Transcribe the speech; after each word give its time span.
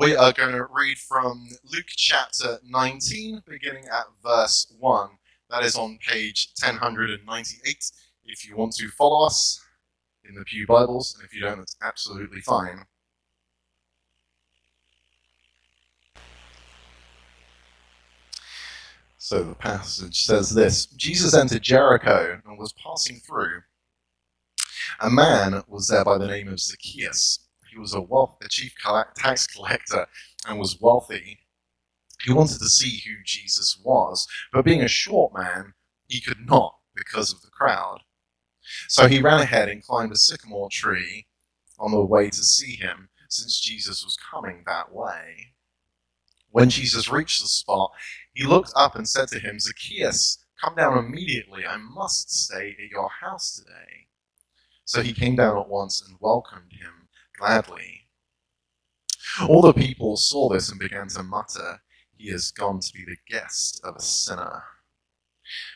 We 0.00 0.16
are 0.16 0.32
going 0.32 0.52
to 0.52 0.64
read 0.72 0.96
from 0.96 1.46
Luke 1.62 1.88
chapter 1.88 2.58
19, 2.66 3.42
beginning 3.46 3.84
at 3.92 4.06
verse 4.24 4.72
1. 4.78 5.10
That 5.50 5.62
is 5.62 5.76
on 5.76 5.98
page 5.98 6.54
1098 6.58 7.90
if 8.24 8.48
you 8.48 8.56
want 8.56 8.74
to 8.76 8.88
follow 8.88 9.26
us 9.26 9.62
in 10.26 10.36
the 10.36 10.44
Pew 10.44 10.66
Bibles, 10.66 11.14
and 11.14 11.26
if 11.26 11.34
you 11.34 11.42
don't, 11.42 11.58
that's 11.58 11.76
absolutely 11.82 12.40
fine. 12.40 12.86
So 19.18 19.42
the 19.42 19.54
passage 19.54 20.24
says 20.24 20.54
this 20.54 20.86
Jesus 20.86 21.34
entered 21.34 21.60
Jericho 21.60 22.40
and 22.46 22.58
was 22.58 22.72
passing 22.72 23.20
through. 23.20 23.60
A 25.00 25.10
man 25.10 25.62
was 25.68 25.88
there 25.88 26.06
by 26.06 26.16
the 26.16 26.26
name 26.26 26.48
of 26.48 26.58
Zacchaeus. 26.58 27.49
He 27.70 27.78
was 27.78 27.94
a, 27.94 28.00
wealth, 28.00 28.36
chief 28.48 28.74
tax 29.16 29.46
collector 29.46 30.06
and 30.46 30.58
was 30.58 30.80
wealthy. 30.80 31.40
He 32.24 32.32
wanted 32.32 32.58
to 32.58 32.68
see 32.68 33.02
who 33.06 33.16
Jesus 33.24 33.80
was, 33.82 34.26
but 34.52 34.64
being 34.64 34.82
a 34.82 34.88
short 34.88 35.32
man, 35.32 35.74
he 36.08 36.20
could 36.20 36.46
not 36.46 36.76
because 36.94 37.32
of 37.32 37.42
the 37.42 37.50
crowd. 37.50 38.00
So 38.88 39.08
he 39.08 39.22
ran 39.22 39.40
ahead 39.40 39.68
and 39.68 39.82
climbed 39.82 40.12
a 40.12 40.16
sycamore 40.16 40.68
tree 40.70 41.26
on 41.78 41.92
the 41.92 42.04
way 42.04 42.28
to 42.28 42.44
see 42.44 42.76
him, 42.76 43.08
since 43.28 43.60
Jesus 43.60 44.04
was 44.04 44.18
coming 44.30 44.64
that 44.66 44.92
way. 44.92 45.54
When 46.50 46.68
Jesus 46.68 47.10
reached 47.10 47.40
the 47.40 47.48
spot, 47.48 47.92
he 48.34 48.44
looked 48.44 48.72
up 48.76 48.96
and 48.96 49.08
said 49.08 49.28
to 49.28 49.38
him, 49.38 49.58
Zacchaeus, 49.58 50.44
come 50.62 50.74
down 50.74 50.98
immediately. 50.98 51.64
I 51.64 51.76
must 51.76 52.30
stay 52.30 52.76
at 52.82 52.90
your 52.90 53.08
house 53.08 53.54
today. 53.54 54.08
So 54.84 55.02
he 55.02 55.12
came 55.12 55.36
down 55.36 55.56
at 55.56 55.68
once 55.68 56.02
and 56.06 56.18
welcomed 56.20 56.72
him 56.72 56.99
gladly. 57.40 58.02
All 59.48 59.62
the 59.62 59.72
people 59.72 60.16
saw 60.16 60.48
this 60.50 60.70
and 60.70 60.78
began 60.78 61.08
to 61.08 61.22
mutter, 61.22 61.80
He 62.16 62.30
has 62.30 62.50
gone 62.50 62.80
to 62.80 62.92
be 62.92 63.04
the 63.04 63.16
guest 63.28 63.80
of 63.82 63.96
a 63.96 64.02
sinner. 64.02 64.62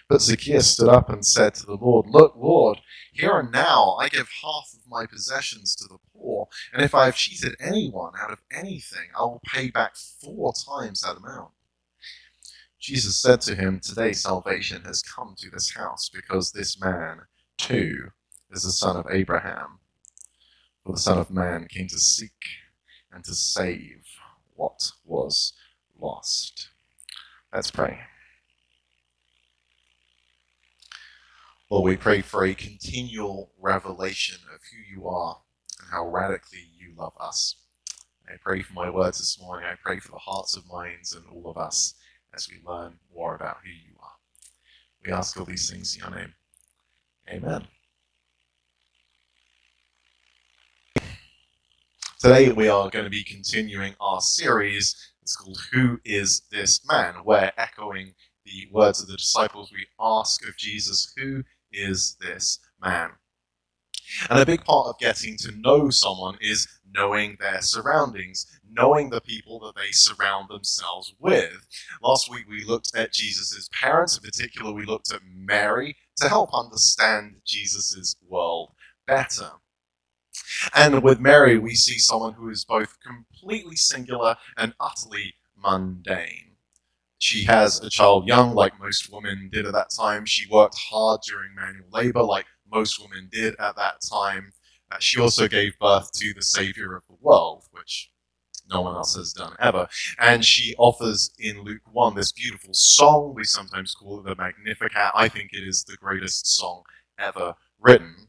But 0.09 0.21
Zacchaeus 0.21 0.71
stood 0.71 0.89
up 0.89 1.09
and 1.09 1.27
said 1.27 1.55
to 1.55 1.67
the 1.67 1.79
Lord, 1.81 2.07
Look, 2.09 2.35
Lord, 2.37 2.81
here 3.13 3.39
and 3.39 3.51
now 3.51 3.97
I 3.99 4.09
give 4.09 4.29
half 4.43 4.69
of 4.75 4.81
my 4.87 5.07
possessions 5.07 5.75
to 5.77 5.85
the 5.89 5.99
poor, 6.13 6.47
and 6.73 6.83
if 6.83 6.95
I 6.95 7.07
have 7.07 7.17
cheated 7.17 7.57
anyone 7.59 8.13
out 8.21 8.31
of 8.31 8.39
anything, 8.53 9.09
I 9.19 9.23
will 9.23 9.43
pay 9.47 9.71
back 9.71 9.97
four 9.97 10.53
times 10.53 11.01
that 11.01 11.17
amount. 11.17 11.53
Jesus 12.79 13.17
said 13.17 13.41
to 13.43 13.55
him, 13.55 13.81
Today 13.81 14.13
salvation 14.13 14.83
has 14.85 15.03
come 15.03 15.35
to 15.39 15.51
this 15.51 15.75
house, 15.75 16.11
because 16.13 16.53
this 16.53 16.79
man, 16.79 17.23
too, 17.57 18.11
is 18.51 18.63
the 18.65 18.71
son 18.71 18.97
of 18.97 19.07
Abraham. 19.11 19.79
For 20.85 20.93
the 20.93 20.99
Son 20.99 21.19
of 21.19 21.31
Man 21.31 21.67
came 21.69 21.89
to 21.89 21.99
seek 21.99 22.45
and 23.11 23.25
to 23.25 23.35
save 23.35 24.05
what 24.55 24.93
was 25.05 25.55
lost. 25.99 26.69
Let's 27.53 27.71
pray. 27.71 28.01
Lord, 31.71 31.85
we 31.85 31.97
pray 31.97 32.21
for 32.21 32.45
a 32.45 32.55
continual 32.55 33.51
revelation 33.59 34.41
of 34.55 34.61
who 34.71 34.95
you 34.95 35.09
are 35.09 35.39
and 35.81 35.89
how 35.91 36.07
radically 36.07 36.69
you 36.79 36.93
love 36.97 37.15
us. 37.19 37.57
I 38.29 38.37
pray 38.43 38.63
for 38.63 38.75
my 38.75 38.91
words 38.91 39.19
this 39.19 39.41
morning. 39.41 39.67
I 39.67 39.77
pray 39.83 39.99
for 39.99 40.13
the 40.13 40.19
hearts 40.19 40.57
of 40.57 40.69
minds 40.71 41.15
and 41.15 41.25
all 41.33 41.51
of 41.51 41.57
us 41.57 41.95
as 42.35 42.49
we 42.49 42.57
learn 42.67 42.95
more 43.15 43.35
about 43.35 43.59
who 43.65 43.71
you 43.71 43.97
are. 44.03 44.17
We 45.05 45.13
ask 45.13 45.39
all 45.39 45.47
these 45.47 45.71
things 45.71 45.97
in 45.97 46.03
your 46.03 46.11
name. 46.15 46.35
Amen. 47.29 47.67
Today 52.21 52.53
we 52.53 52.69
are 52.69 52.89
going 52.91 53.05
to 53.05 53.11
be 53.11 53.25
continuing 53.25 53.95
our 54.01 54.21
series. 54.21 54.95
It's 55.21 55.37
called 55.37 55.61
Who 55.73 55.99
is 56.05 56.43
This 56.51 56.81
Man? 56.89 57.17
Where 57.25 57.53
echoing 57.59 58.15
the 58.47 58.69
words 58.73 59.03
of 59.03 59.09
the 59.09 59.17
disciples, 59.17 59.71
we 59.73 59.87
ask 60.01 60.47
of 60.49 60.57
Jesus, 60.57 61.13
Who 61.17 61.43
is 61.73 62.17
this 62.21 62.61
man? 62.81 63.11
And 64.31 64.39
a 64.39 64.47
big 64.47 64.65
part 64.65 64.87
of 64.87 64.99
getting 64.99 65.37
to 65.39 65.53
know 65.53 65.91
someone 65.91 66.39
is 66.41 66.69
knowing 66.95 67.37
their 67.41 67.61
surroundings, 67.61 68.47
knowing 68.71 69.11
the 69.11 69.21
people 69.21 69.59
that 69.61 69.75
they 69.75 69.91
surround 69.91 70.49
themselves 70.49 71.13
with. 71.19 71.67
Last 72.01 72.31
week 72.31 72.45
we 72.49 72.65
looked 72.65 72.93
at 72.95 73.13
Jesus' 73.13 73.69
parents, 73.73 74.17
in 74.17 74.23
particular, 74.23 74.73
we 74.73 74.87
looked 74.87 75.13
at 75.13 75.21
Mary 75.27 75.97
to 76.19 76.29
help 76.29 76.51
understand 76.55 77.37
Jesus' 77.45 78.15
world 78.27 78.71
better. 79.07 79.51
And 80.75 81.03
with 81.03 81.21
Mary, 81.21 81.59
we 81.59 81.75
see 81.75 81.99
someone 81.99 82.35
who 82.35 82.49
is 82.51 82.65
both 82.65 82.97
completely 83.01 83.77
singular 83.77 84.37
and 84.57 84.75
utterly 84.81 85.35
mundane. 85.57 86.57
She 87.19 87.45
has 87.45 87.81
a 87.81 87.89
child 87.89 88.27
young, 88.27 88.55
like 88.55 88.79
most 88.79 89.11
women 89.11 89.49
did 89.51 89.67
at 89.67 89.73
that 89.73 89.91
time. 89.97 90.27
She 90.27 90.51
worked 90.51 90.77
hard 90.91 91.21
during 91.27 91.55
manual 91.55 91.89
labor, 91.91 92.23
like 92.23 92.47
most 92.71 93.01
women 93.01 93.29
did 93.33 93.55
at 93.59 93.77
that 93.77 94.01
time. 94.03 94.53
Uh, 94.91 94.97
she 94.99 95.21
also 95.21 95.49
gave 95.49 95.79
birth 95.79 96.13
to 96.13 96.35
the 96.35 96.43
Savior 96.43 96.95
of 96.95 97.03
the 97.09 97.17
world, 97.21 97.65
which 97.71 98.11
no 98.71 98.83
one 98.83 98.95
else 98.95 99.17
has 99.17 99.33
done 99.33 99.55
ever. 99.59 99.89
And 100.19 100.45
she 100.45 100.75
offers 100.77 101.33
in 101.39 101.63
Luke 101.63 101.83
1 101.91 102.15
this 102.15 102.33
beautiful 102.33 102.75
song. 102.75 103.33
We 103.35 103.45
sometimes 103.45 103.95
call 103.95 104.21
it 104.21 104.25
the 104.25 104.35
Magnificat. 104.37 105.13
I 105.15 105.29
think 105.29 105.53
it 105.53 105.67
is 105.67 105.85
the 105.85 105.97
greatest 105.97 106.47
song 106.47 106.83
ever 107.19 107.55
written. 107.81 108.29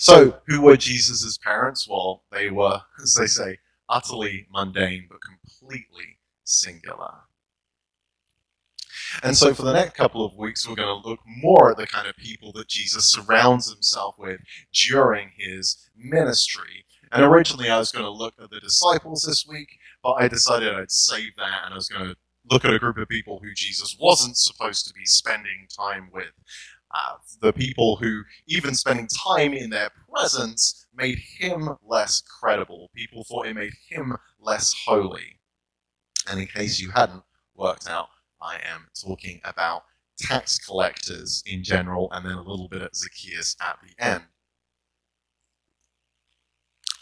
So, 0.00 0.40
who 0.46 0.62
were 0.62 0.78
Jesus' 0.78 1.36
parents? 1.36 1.86
Well, 1.86 2.22
they 2.32 2.50
were, 2.50 2.80
as 3.02 3.12
they 3.20 3.26
say, 3.26 3.58
utterly 3.86 4.46
mundane 4.50 5.08
but 5.10 5.18
completely 5.20 6.16
singular. 6.42 7.12
And 9.22 9.36
so, 9.36 9.52
for 9.52 9.60
the 9.60 9.74
next 9.74 9.94
couple 9.94 10.24
of 10.24 10.34
weeks, 10.38 10.66
we're 10.66 10.76
going 10.76 11.02
to 11.02 11.06
look 11.06 11.20
more 11.26 11.70
at 11.70 11.76
the 11.76 11.86
kind 11.86 12.08
of 12.08 12.16
people 12.16 12.50
that 12.52 12.68
Jesus 12.68 13.12
surrounds 13.12 13.70
himself 13.70 14.14
with 14.18 14.40
during 14.72 15.32
his 15.36 15.90
ministry. 15.94 16.86
And 17.12 17.22
originally, 17.22 17.68
I 17.68 17.78
was 17.78 17.92
going 17.92 18.06
to 18.06 18.10
look 18.10 18.32
at 18.42 18.48
the 18.48 18.60
disciples 18.60 19.24
this 19.28 19.46
week, 19.46 19.68
but 20.02 20.12
I 20.12 20.28
decided 20.28 20.74
I'd 20.74 20.90
save 20.90 21.36
that 21.36 21.64
and 21.66 21.74
I 21.74 21.76
was 21.76 21.88
going 21.88 22.08
to 22.08 22.16
look 22.50 22.64
at 22.64 22.72
a 22.72 22.78
group 22.78 22.96
of 22.96 23.08
people 23.08 23.40
who 23.42 23.52
Jesus 23.54 23.96
wasn't 24.00 24.38
supposed 24.38 24.86
to 24.86 24.94
be 24.94 25.04
spending 25.04 25.66
time 25.76 26.08
with 26.10 26.32
the 27.40 27.52
people 27.52 27.96
who, 27.96 28.22
even 28.46 28.74
spending 28.74 29.08
time 29.08 29.52
in 29.52 29.70
their 29.70 29.90
presence, 30.12 30.86
made 30.94 31.18
him 31.18 31.70
less 31.82 32.22
credible. 32.22 32.90
People 32.94 33.24
thought 33.24 33.46
it 33.46 33.54
made 33.54 33.72
him 33.88 34.16
less 34.38 34.74
holy. 34.86 35.38
And 36.28 36.40
in 36.40 36.46
case 36.46 36.80
you 36.80 36.90
hadn't 36.90 37.22
worked 37.54 37.88
out, 37.88 38.08
I 38.40 38.56
am 38.56 38.88
talking 39.00 39.40
about 39.44 39.84
tax 40.18 40.58
collectors 40.58 41.42
in 41.46 41.64
general, 41.64 42.10
and 42.12 42.24
then 42.24 42.34
a 42.34 42.42
little 42.42 42.68
bit 42.68 42.82
at 42.82 42.94
Zacchaeus 42.94 43.56
at 43.60 43.78
the 43.82 44.04
end. 44.04 44.24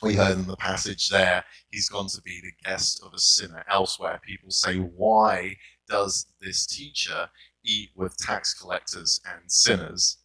We 0.01 0.15
heard 0.15 0.39
in 0.39 0.47
the 0.47 0.57
passage 0.57 1.09
there, 1.09 1.45
he's 1.71 1.89
gone 1.89 2.07
to 2.09 2.23
be 2.23 2.41
the 2.41 2.69
guest 2.69 3.03
of 3.05 3.13
a 3.13 3.19
sinner. 3.19 3.65
Elsewhere, 3.69 4.21
people 4.25 4.51
say, 4.51 4.77
Why 4.77 5.57
does 5.89 6.27
this 6.41 6.67
teacher 6.67 7.29
eat 7.65 7.91
with 7.95 8.17
tax 8.17 8.55
collectors 8.55 9.21
and 9.27 9.51
sinners. 9.51 10.19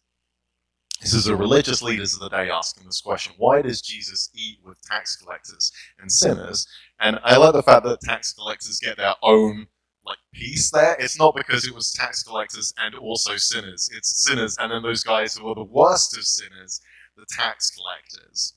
This 1.00 1.12
is 1.12 1.24
the 1.24 1.36
religious 1.36 1.82
leaders 1.82 2.14
of 2.14 2.20
the 2.20 2.30
day 2.30 2.50
asking 2.50 2.86
this 2.86 3.00
question 3.00 3.34
why 3.36 3.60
does 3.62 3.82
Jesus 3.82 4.30
eat 4.34 4.58
with 4.64 4.80
tax 4.82 5.16
collectors 5.16 5.70
and 5.98 6.10
sinners? 6.10 6.66
And 7.00 7.18
I 7.22 7.36
like 7.36 7.52
the 7.52 7.62
fact 7.62 7.84
that 7.84 8.00
tax 8.00 8.32
collectors 8.32 8.80
get 8.80 8.96
their 8.96 9.14
own 9.22 9.66
like 10.06 10.18
piece 10.32 10.70
there. 10.70 10.96
It's 10.98 11.18
not 11.18 11.34
because 11.34 11.66
it 11.66 11.74
was 11.74 11.92
tax 11.92 12.22
collectors 12.22 12.72
and 12.78 12.94
also 12.94 13.36
sinners. 13.36 13.90
It's 13.94 14.24
sinners 14.24 14.56
and 14.58 14.72
then 14.72 14.82
those 14.82 15.02
guys 15.02 15.36
who 15.36 15.48
are 15.48 15.54
the 15.54 15.64
worst 15.64 16.16
of 16.16 16.24
sinners, 16.24 16.80
the 17.16 17.26
tax 17.28 17.70
collectors. 17.70 18.54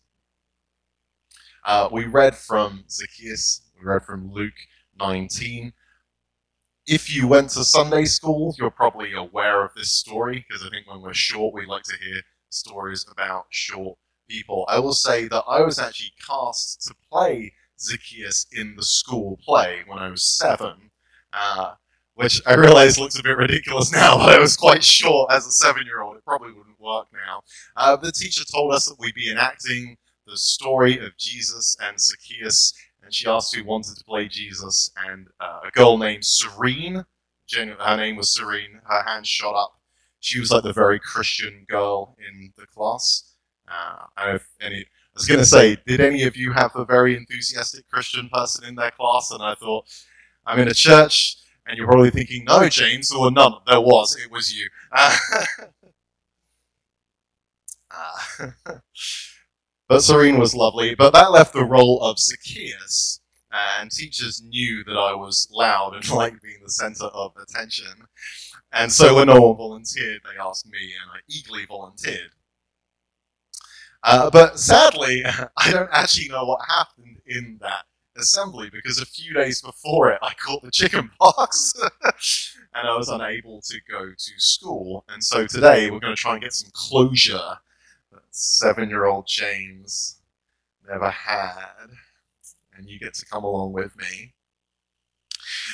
Uh, 1.66 1.90
we 1.92 2.06
read 2.06 2.36
from 2.36 2.86
Zacchaeus, 2.90 3.62
we 3.78 3.86
read 3.86 4.04
from 4.04 4.32
Luke 4.32 4.54
19 5.00 5.74
if 6.88 7.14
you 7.14 7.28
went 7.28 7.50
to 7.52 7.66
Sunday 7.66 8.06
school, 8.06 8.56
you're 8.58 8.72
probably 8.72 9.14
aware 9.14 9.64
of 9.64 9.74
this 9.76 9.92
story 9.92 10.46
because 10.48 10.66
I 10.66 10.70
think 10.70 10.88
when 10.88 11.02
we're 11.02 11.14
short, 11.14 11.54
we 11.54 11.66
like 11.66 11.84
to 11.84 11.98
hear 11.98 12.22
stories 12.50 13.06
about 13.12 13.46
short 13.50 13.98
people. 14.30 14.66
I 14.70 14.80
will 14.80 14.94
say 14.94 15.28
that 15.28 15.44
I 15.48 15.62
was 15.62 15.80
actually 15.80 16.14
cast 16.26 16.84
to 16.88 16.96
play 17.12 17.54
Zacchaeus 17.80 18.48
in 18.54 18.76
the 18.78 18.84
school 18.84 19.38
play 19.44 19.84
when 19.86 20.00
I 20.00 20.10
was 20.10 20.24
seven, 20.24 20.92
uh, 21.34 21.74
which 22.16 22.42
I 22.48 22.56
realize 22.56 22.98
looks 22.98 23.20
a 23.20 23.24
bit 23.24 23.38
ridiculous 23.38 23.92
now, 23.94 24.18
but 24.18 24.30
I 24.30 24.40
was 24.40 24.56
quite 24.56 24.84
short 24.84 25.30
as 25.32 25.46
a 25.46 25.52
seven 25.52 25.86
year 25.86 26.02
old. 26.02 26.16
It 26.16 26.24
probably 26.26 26.54
wouldn't 26.54 26.80
work 26.80 27.08
now. 27.12 27.42
Uh, 27.76 27.98
the 27.98 28.14
teacher 28.14 28.46
told 28.46 28.74
us 28.74 28.86
that 28.86 28.96
we'd 28.98 29.14
be 29.14 29.30
enacting 29.30 29.98
the 30.26 30.38
story 30.38 31.00
of 31.06 31.18
Jesus 31.18 31.76
and 31.82 32.00
Zacchaeus 32.00 32.74
and 33.08 33.16
she 33.16 33.26
asked 33.26 33.56
who 33.56 33.64
wanted 33.64 33.96
to 33.96 34.04
play 34.04 34.28
Jesus, 34.28 34.92
and 35.08 35.30
uh, 35.40 35.62
a 35.66 35.72
girl 35.72 35.98
named 35.98 36.26
Serene, 36.26 37.06
her 37.56 37.96
name 37.96 38.18
was 38.18 38.34
Serene, 38.34 38.82
her 38.84 39.04
hand 39.04 39.26
shot 39.26 39.56
up. 39.56 39.80
She 40.20 40.42
was 40.42 40.52
like 40.52 40.64
the 40.64 40.74
very 40.74 41.00
Christian 41.00 41.66
girl 41.70 42.18
in 42.20 42.52
the 42.58 42.68
class. 42.68 43.34
Uh, 43.66 44.08
if 44.36 44.46
any, 44.60 44.80
I 44.80 44.86
was 45.14 45.26
going 45.26 45.40
to 45.40 45.46
say, 45.46 45.78
did 45.88 46.02
any 46.02 46.24
of 46.24 46.36
you 46.36 46.52
have 46.52 46.76
a 46.76 46.84
very 46.84 47.16
enthusiastic 47.16 47.88
Christian 47.88 48.28
person 48.28 48.66
in 48.66 48.76
their 48.76 48.92
class? 48.92 49.32
And 49.32 49.42
I 49.42 49.56
thought, 49.56 49.86
I'm 50.46 50.60
in 50.60 50.68
a 50.68 50.74
church, 50.74 51.38
and 51.66 51.78
you're 51.78 51.88
probably 51.88 52.12
thinking, 52.12 52.44
no, 52.44 52.68
James, 52.68 53.10
or 53.10 53.32
none. 53.32 53.54
There 53.68 53.80
was. 53.80 54.18
It 54.18 54.30
was 54.30 54.54
you. 54.54 54.68
Uh, 57.90 58.38
uh, 58.68 58.74
but 59.88 60.02
Serene 60.02 60.40
was 60.40 60.56
lovely. 60.56 60.96
But 60.96 61.14
that 61.14 61.32
left 61.32 61.54
the 61.54 61.64
role 61.64 62.02
of 62.02 62.20
Zacchaeus. 62.20 63.22
And 63.52 63.90
teachers 63.90 64.42
knew 64.44 64.84
that 64.84 64.98
I 64.98 65.14
was 65.14 65.48
loud 65.52 65.96
and 65.96 66.10
liked 66.12 66.42
being 66.42 66.60
the 66.64 66.72
center 66.72 67.06
of 67.06 67.32
attention. 67.38 68.08
And 68.74 68.92
so 68.92 69.16
when 69.16 69.28
no 69.28 69.40
one 69.40 69.58
volunteered, 69.58 70.22
they 70.24 70.40
asked 70.42 70.68
me, 70.68 70.94
and 71.02 71.12
I 71.12 71.20
eagerly 71.30 71.66
volunteered. 71.66 72.32
Uh, 74.04 74.30
but 74.30 74.60
sadly, 74.60 75.24
I 75.58 75.72
don't 75.72 75.90
actually 75.92 76.28
know 76.28 76.46
what 76.46 76.60
happened 76.68 77.22
in 77.26 77.58
that 77.62 77.86
assembly 78.18 78.70
because 78.72 79.00
a 79.00 79.06
few 79.06 79.34
days 79.34 79.62
before 79.62 80.12
it, 80.12 80.20
I 80.22 80.34
caught 80.34 80.64
the 80.64 80.72
chicken 80.72 81.10
pox 81.22 81.74
and 82.74 82.88
I 82.88 82.96
was 82.96 83.10
unable 83.10 83.62
to 83.62 83.80
go 83.90 84.10
to 84.10 84.32
school. 84.38 85.06
And 85.08 85.24
so 85.24 85.46
today, 85.48 85.90
we're 85.90 86.00
going 86.00 86.16
to 86.16 86.22
try 86.22 86.34
and 86.34 86.42
get 86.42 86.54
some 86.54 86.72
closure 86.74 87.58
seven 88.32 88.90
year 88.90 89.06
old 89.06 89.28
James 89.28 90.22
never 90.88 91.10
had. 91.10 91.90
And 92.78 92.88
you 92.88 93.00
get 93.00 93.14
to 93.16 93.26
come 93.26 93.44
along 93.44 93.74
with 93.74 93.96
me. 93.98 94.34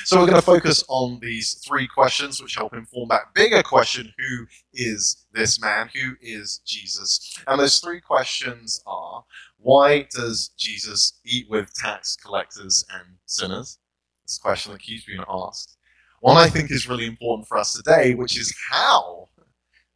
So 0.04 0.18
we're 0.18 0.26
going 0.26 0.40
to 0.40 0.42
focus 0.42 0.84
on 0.88 1.18
these 1.20 1.54
three 1.66 1.86
questions, 1.86 2.42
which 2.42 2.56
help 2.56 2.74
inform 2.74 3.08
that 3.08 3.34
bigger 3.34 3.62
question 3.62 4.12
who 4.18 4.46
is 4.72 5.26
this 5.32 5.60
man? 5.60 5.88
Who 5.94 6.12
is 6.20 6.60
Jesus? 6.66 7.36
And 7.46 7.60
those 7.60 7.78
three 7.78 8.00
questions 8.00 8.82
are 8.86 9.24
why 9.58 10.06
does 10.10 10.48
Jesus 10.58 11.20
eat 11.24 11.48
with 11.48 11.72
tax 11.74 12.16
collectors 12.16 12.84
and 12.92 13.16
sinners? 13.26 13.78
It's 14.24 14.38
a 14.38 14.40
question 14.40 14.72
that 14.72 14.82
keeps 14.82 15.04
being 15.04 15.24
asked. 15.28 15.76
One 16.20 16.36
I 16.36 16.48
think 16.48 16.70
is 16.70 16.88
really 16.88 17.06
important 17.06 17.46
for 17.46 17.58
us 17.58 17.74
today, 17.74 18.14
which 18.14 18.38
is 18.38 18.54
how 18.70 19.28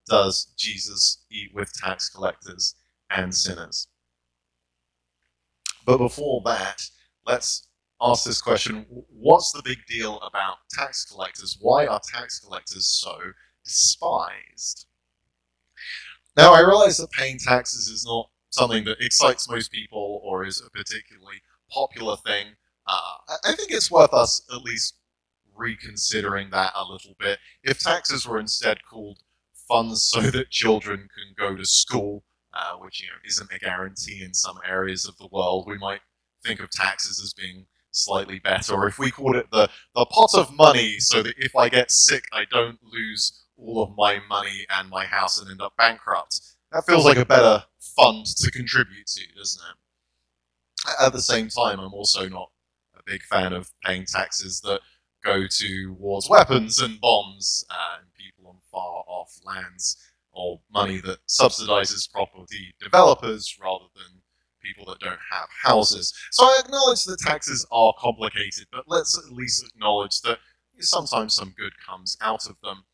does 0.09 0.53
Jesus 0.57 1.25
eat 1.31 1.51
with 1.55 1.73
tax 1.73 2.09
collectors 2.09 2.75
and 3.11 3.35
sinners? 3.35 3.89
But 5.85 5.99
before 5.99 6.43
that, 6.45 6.83
let's 7.27 7.69
ask 8.01 8.25
this 8.25 8.41
question 8.41 8.87
what's 9.09 9.53
the 9.53 9.63
big 9.63 9.79
deal 9.89 10.21
about 10.21 10.57
tax 10.71 11.05
collectors? 11.05 11.57
Why 11.61 11.87
are 11.87 12.01
tax 12.13 12.41
collectors 12.41 12.87
so 12.87 13.17
despised? 13.65 14.87
Now, 16.37 16.55
I 16.55 16.61
realize 16.61 16.99
that 16.99 17.11
paying 17.11 17.39
taxes 17.39 17.89
is 17.89 18.05
not 18.07 18.31
something 18.51 18.85
that 18.85 19.01
excites 19.01 19.49
most 19.49 19.73
people 19.73 20.21
or 20.23 20.45
is 20.45 20.63
a 20.65 20.71
particularly 20.71 21.43
popular 21.71 22.17
thing. 22.25 22.47
Uh, 22.87 23.37
I 23.45 23.53
think 23.53 23.73
it's 23.73 23.91
worth 23.91 24.15
us 24.15 24.43
at 24.55 24.63
least 24.63 24.95
reconsidering 25.57 26.51
that 26.51 26.73
a 26.75 26.85
little 26.85 27.15
bit. 27.19 27.39
If 27.63 27.81
taxes 27.81 28.27
were 28.27 28.39
instead 28.39 28.79
called 28.89 29.19
funds 29.69 30.03
so 30.05 30.20
that 30.20 30.50
children 30.50 31.09
can 31.15 31.35
go 31.37 31.56
to 31.56 31.65
school, 31.65 32.25
uh, 32.55 32.76
which 32.79 33.00
you 33.00 33.09
know 33.09 33.19
isn't 33.26 33.53
a 33.53 33.59
guarantee 33.59 34.23
in 34.23 34.35
some 34.35 34.59
areas 34.67 35.06
of 35.06 35.17
the 35.19 35.29
world, 35.31 35.67
we 35.69 35.79
might 35.79 36.00
think 36.44 36.61
of 36.61 36.70
taxes 36.70 37.20
as 37.23 37.32
being 37.32 37.67
slightly 37.91 38.38
better, 38.38 38.75
or 38.75 38.87
if 38.87 38.99
we 38.99 39.11
called 39.11 39.37
it 39.37 39.47
the, 39.50 39.69
the 39.94 40.06
pot 40.06 40.35
of 40.35 40.53
money, 40.55 40.99
so 40.99 41.23
that 41.23 41.35
if 41.38 41.55
I 41.56 41.69
get 41.69 41.91
sick, 41.91 42.25
I 42.32 42.44
don't 42.50 42.79
lose 42.82 43.44
all 43.56 43.82
of 43.82 43.91
my 43.97 44.20
money 44.29 44.67
and 44.76 44.88
my 44.88 45.05
house 45.05 45.41
and 45.41 45.50
end 45.50 45.61
up 45.61 45.75
bankrupt. 45.76 46.41
That 46.73 46.85
feels 46.87 47.05
like 47.05 47.17
a 47.17 47.25
better 47.25 47.64
fund 47.97 48.26
to 48.26 48.50
contribute 48.50 49.06
to, 49.06 49.23
doesn't 49.37 49.62
it? 49.71 51.05
At 51.05 51.12
the 51.12 51.23
same 51.23 51.49
time, 51.49 51.81
I'm 51.81 51.94
also 51.94 52.29
not 52.29 52.50
a 52.97 53.03
big 53.05 53.23
fan 53.23 53.53
of 53.53 53.71
paying 53.85 54.05
taxes 54.06 54.61
that 54.61 54.81
go 55.25 55.47
towards 55.47 56.29
weapons 56.29 56.81
and 56.81 57.00
bombs 57.00 57.64
and 57.71 58.06
lands, 59.45 59.97
or 60.33 60.61
money 60.73 61.01
that 61.01 61.19
subsidizes 61.27 62.11
property 62.11 62.75
developers 62.81 63.57
rather 63.61 63.87
than 63.95 64.23
people 64.63 64.85
that 64.87 65.01
don't 65.01 65.19
have 65.31 65.49
houses. 65.63 66.13
So 66.33 66.45
I 66.45 66.61
acknowledge 66.65 67.05
that 67.05 67.19
taxes 67.21 67.67
are 67.71 67.95
complicated, 67.99 68.67
but 68.73 68.85
let's 68.87 69.17
at 69.19 69.33
least 69.33 69.65
acknowledge 69.67 70.21
that 70.23 70.39
sometimes 70.81 71.35
some 71.35 71.55
good 71.57 71.73
comes 71.87 72.17
out 72.21 72.47
of 72.47 72.57
them. 72.63 72.85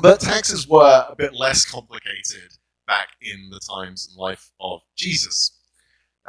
But 0.00 0.20
taxes 0.20 0.68
were 0.68 1.06
a 1.08 1.16
bit 1.16 1.34
less 1.34 1.64
complicated 1.64 2.52
back 2.86 3.08
in 3.20 3.50
the 3.50 3.60
times 3.60 4.08
and 4.08 4.20
life 4.20 4.50
of 4.60 4.80
Jesus. 4.96 5.58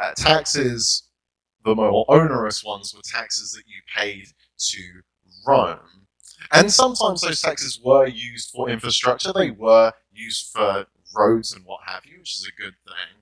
Uh, 0.02 0.12
taxes, 0.16 1.10
the 1.64 1.76
more 1.76 2.06
onerous 2.08 2.64
ones, 2.64 2.94
were 2.96 3.02
taxes 3.04 3.52
that 3.52 3.64
you 3.68 3.82
paid 3.96 4.26
to 4.58 4.82
Rome. 5.46 6.01
And 6.52 6.72
sometimes 6.72 7.22
those 7.22 7.42
taxes 7.42 7.80
were 7.84 8.08
used 8.08 8.52
for 8.52 8.70
infrastructure, 8.70 9.32
they 9.34 9.52
were 9.52 9.94
used 10.12 10.52
for 10.52 10.86
roads 11.16 11.54
and 11.54 11.66
what 11.66 11.82
have 11.86 12.06
you, 12.06 12.20
which 12.20 12.36
is 12.36 12.48
a 12.48 12.62
good 12.62 12.74
thing. 12.86 13.22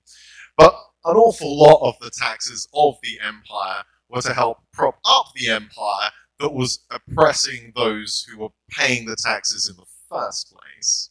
But 0.56 0.74
an 1.04 1.16
awful 1.16 1.58
lot 1.58 1.80
of 1.82 1.94
the 2.00 2.10
taxes 2.10 2.68
of 2.74 2.96
the 3.02 3.18
empire 3.20 3.82
were 4.08 4.22
to 4.22 4.34
help 4.34 4.58
prop 4.72 4.98
up 5.04 5.26
the 5.34 5.48
empire 5.48 6.10
that 6.38 6.52
was 6.52 6.80
oppressing 6.90 7.72
those 7.76 8.26
who 8.28 8.38
were 8.38 8.50
paying 8.70 9.06
the 9.06 9.16
taxes 9.16 9.68
in 9.68 9.76
the 9.76 9.86
first 10.08 10.52
place. 10.52 11.10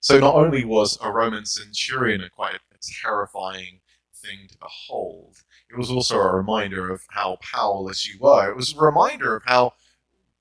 So 0.00 0.18
not 0.18 0.34
only 0.34 0.64
was 0.64 0.98
a 1.00 1.10
Roman 1.12 1.46
centurion 1.46 2.22
a 2.22 2.30
quite 2.30 2.56
a 2.56 2.78
terrifying 3.02 3.80
thing 4.14 4.48
to 4.48 4.58
behold, 4.58 5.36
it 5.70 5.78
was 5.78 5.90
also 5.90 6.18
a 6.18 6.36
reminder 6.36 6.90
of 6.90 7.02
how 7.10 7.38
powerless 7.40 8.06
you 8.08 8.18
were. 8.20 8.50
It 8.50 8.56
was 8.56 8.74
a 8.74 8.80
reminder 8.80 9.36
of 9.36 9.44
how 9.46 9.74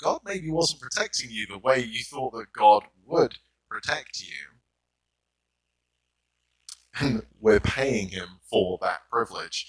God 0.02 0.22
maybe 0.26 0.50
wasn't 0.50 0.82
protecting 0.82 1.30
you 1.30 1.46
the 1.48 1.60
way 1.60 1.80
you 1.80 2.04
thought 2.04 2.34
that 2.34 2.54
God 2.54 2.84
would 3.06 3.36
protect 3.70 4.20
you 4.20 4.52
and 7.00 7.24
we're 7.40 7.60
paying 7.60 8.10
him 8.10 8.28
for 8.50 8.78
that 8.82 9.00
privilege. 9.12 9.68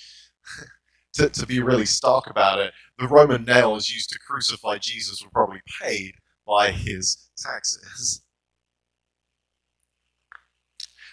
to, 1.14 1.28
to 1.28 1.46
be 1.46 1.60
really 1.60 1.86
stark 1.86 2.28
about 2.28 2.58
it, 2.58 2.72
the 2.98 3.08
Roman 3.08 3.44
nails 3.44 3.88
used 3.88 4.10
to 4.10 4.18
crucify 4.26 4.78
Jesus 4.78 5.22
were 5.22 5.30
probably 5.30 5.60
paid 5.80 6.14
by 6.46 6.70
his 6.70 7.30
taxes. 7.38 8.22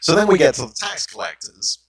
So 0.02 0.16
then 0.16 0.28
we 0.28 0.38
get 0.38 0.56
to 0.56 0.62
the 0.62 0.76
tax 0.78 1.06
collectors. 1.06 1.86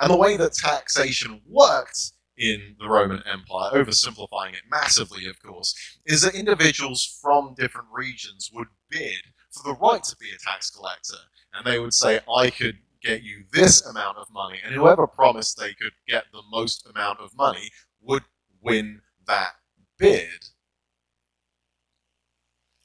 And 0.00 0.10
the 0.10 0.16
way 0.16 0.36
that 0.36 0.54
taxation 0.54 1.40
worked 1.46 2.12
in 2.40 2.74
the 2.80 2.88
Roman 2.88 3.22
Empire, 3.30 3.70
oversimplifying 3.72 4.54
it 4.54 4.62
massively, 4.70 5.26
of 5.26 5.40
course, 5.42 5.74
is 6.06 6.22
that 6.22 6.34
individuals 6.34 7.18
from 7.20 7.54
different 7.54 7.88
regions 7.92 8.50
would 8.52 8.68
bid 8.88 9.20
for 9.50 9.62
the 9.62 9.78
right 9.78 10.02
to 10.02 10.16
be 10.16 10.30
a 10.30 10.50
tax 10.50 10.70
collector. 10.70 11.18
And 11.52 11.66
they 11.66 11.78
would 11.78 11.92
say, 11.92 12.20
I 12.34 12.48
could 12.48 12.78
get 13.02 13.22
you 13.22 13.44
this 13.52 13.84
amount 13.84 14.16
of 14.16 14.26
money. 14.32 14.58
And 14.64 14.74
whoever 14.74 15.06
promised 15.06 15.58
they 15.58 15.74
could 15.74 15.92
get 16.08 16.24
the 16.32 16.42
most 16.50 16.88
amount 16.88 17.20
of 17.20 17.36
money 17.36 17.70
would 18.00 18.22
win 18.62 19.02
that 19.26 19.52
bid. 19.98 20.28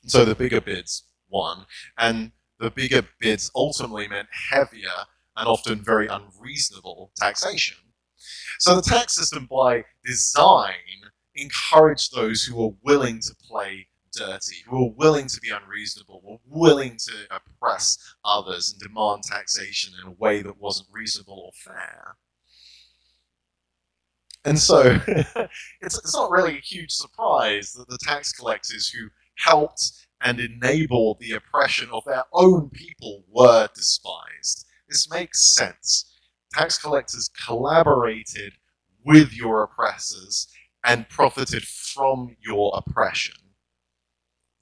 And 0.01 0.12
so 0.12 0.25
the 0.25 0.36
bigger 0.36 0.60
bids 0.60 1.03
won. 1.29 1.65
And 1.98 2.32
the 2.60 2.72
bigger 2.72 3.03
bids 3.20 3.51
ultimately 3.56 4.08
meant 4.08 4.27
heavier 4.51 5.06
and 5.38 5.48
often 5.48 5.82
very 5.82 6.08
unreasonable 6.08 7.12
taxation. 7.18 7.77
So 8.59 8.75
the 8.75 8.81
tax 8.81 9.13
system, 9.15 9.47
by 9.50 9.83
design, 10.05 10.74
encouraged 11.35 12.15
those 12.15 12.43
who 12.43 12.55
were 12.55 12.75
willing 12.83 13.19
to 13.19 13.35
play 13.35 13.88
dirty, 14.13 14.57
who 14.67 14.85
were 14.85 14.93
willing 14.95 15.27
to 15.27 15.39
be 15.41 15.50
unreasonable, 15.50 16.21
were 16.24 16.38
willing 16.47 16.97
to 16.97 17.13
oppress 17.31 17.97
others 18.24 18.71
and 18.71 18.81
demand 18.81 19.24
taxation 19.24 19.93
in 20.01 20.07
a 20.07 20.15
way 20.15 20.41
that 20.41 20.59
wasn't 20.59 20.88
reasonable 20.91 21.39
or 21.45 21.51
fair. 21.53 22.15
And 24.45 24.59
so 24.59 25.00
it's, 25.07 25.97
it's 25.97 26.13
not 26.13 26.31
really 26.31 26.57
a 26.57 26.62
huge 26.62 26.91
surprise 26.91 27.74
that 27.74 27.88
the 27.89 27.97
tax 28.01 28.31
collectors 28.31 28.89
who 28.89 29.09
helped 29.38 30.07
and 30.21 30.39
enabled 30.39 31.19
the 31.19 31.33
oppression 31.33 31.89
of 31.91 32.03
their 32.05 32.24
own 32.31 32.69
people 32.69 33.24
were 33.29 33.67
despised. 33.75 34.65
This 34.88 35.09
makes 35.09 35.53
sense. 35.53 36.14
Tax 36.55 36.77
collectors 36.79 37.29
collaborated 37.45 38.53
with 39.05 39.33
your 39.33 39.63
oppressors 39.63 40.47
and 40.85 41.09
profited 41.09 41.63
from 41.63 42.35
your 42.41 42.74
oppression 42.77 43.35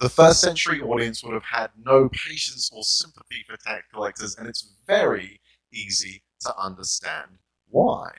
the 0.03 0.09
first 0.09 0.41
century 0.41 0.81
audience 0.81 1.23
would 1.23 1.33
have 1.33 1.45
had 1.45 1.71
no 1.81 2.09
patience 2.09 2.69
or 2.73 2.83
sympathy 2.83 3.45
for 3.47 3.55
tax 3.57 3.85
collectors, 3.93 4.35
and 4.35 4.47
it's 4.47 4.73
very 4.85 5.39
easy 5.73 6.23
to 6.41 6.53
understand 6.57 7.29
why. 7.69 8.11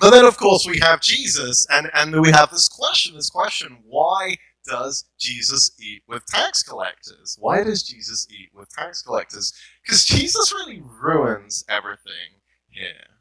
But 0.00 0.10
then, 0.10 0.24
of 0.24 0.36
course, 0.38 0.66
we 0.68 0.80
have 0.80 1.00
Jesus, 1.00 1.66
and, 1.70 1.88
and 1.94 2.20
we 2.20 2.32
have 2.32 2.50
this 2.50 2.68
question 2.68 3.14
this 3.14 3.30
question 3.30 3.78
why 3.84 4.36
does 4.66 5.04
Jesus 5.20 5.72
eat 5.80 6.02
with 6.08 6.26
tax 6.26 6.64
collectors? 6.64 7.36
Why 7.38 7.62
does 7.62 7.84
Jesus 7.84 8.26
eat 8.30 8.50
with 8.54 8.70
tax 8.70 9.02
collectors? 9.02 9.52
Because 9.82 10.04
Jesus 10.04 10.52
really 10.52 10.82
ruins 10.82 11.64
everything 11.68 12.40
here. 12.68 13.12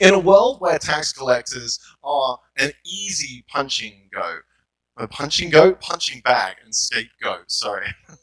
In 0.00 0.14
a 0.14 0.18
world 0.18 0.60
where 0.60 0.78
tax 0.78 1.12
collectors 1.12 1.78
are 2.02 2.38
an 2.58 2.72
easy 2.84 3.44
punching 3.48 4.08
go, 4.12 4.38
a 4.96 5.08
punching 5.08 5.50
goat, 5.50 5.80
punching 5.80 6.20
bag, 6.20 6.56
and 6.64 6.74
scapegoat, 6.74 7.50
sorry. 7.50 7.86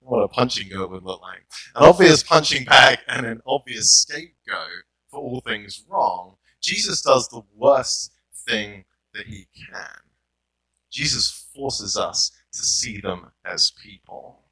what 0.00 0.20
a 0.20 0.28
punching 0.28 0.70
goat 0.70 0.90
would 0.90 1.02
look 1.02 1.20
like. 1.20 1.44
An 1.74 1.84
obvious 1.84 2.22
punching 2.22 2.64
bag 2.64 2.98
and 3.08 3.26
an 3.26 3.42
obvious 3.46 3.90
scapegoat 4.02 4.84
for 5.10 5.20
all 5.20 5.40
things 5.40 5.84
wrong. 5.88 6.36
Jesus 6.62 7.02
does 7.02 7.28
the 7.28 7.42
worst 7.54 8.12
thing 8.48 8.84
that 9.12 9.26
he 9.26 9.46
can. 9.54 10.00
Jesus 10.90 11.48
forces 11.54 11.96
us 11.96 12.30
to 12.52 12.60
see 12.60 13.00
them 13.00 13.30
as 13.44 13.72
people. 13.82 14.43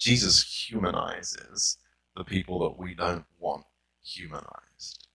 Jesus 0.00 0.42
humanizes 0.42 1.76
the 2.16 2.24
people 2.24 2.58
that 2.60 2.78
we 2.78 2.94
don't 2.94 3.26
want 3.38 3.64
humanized. 4.02 5.06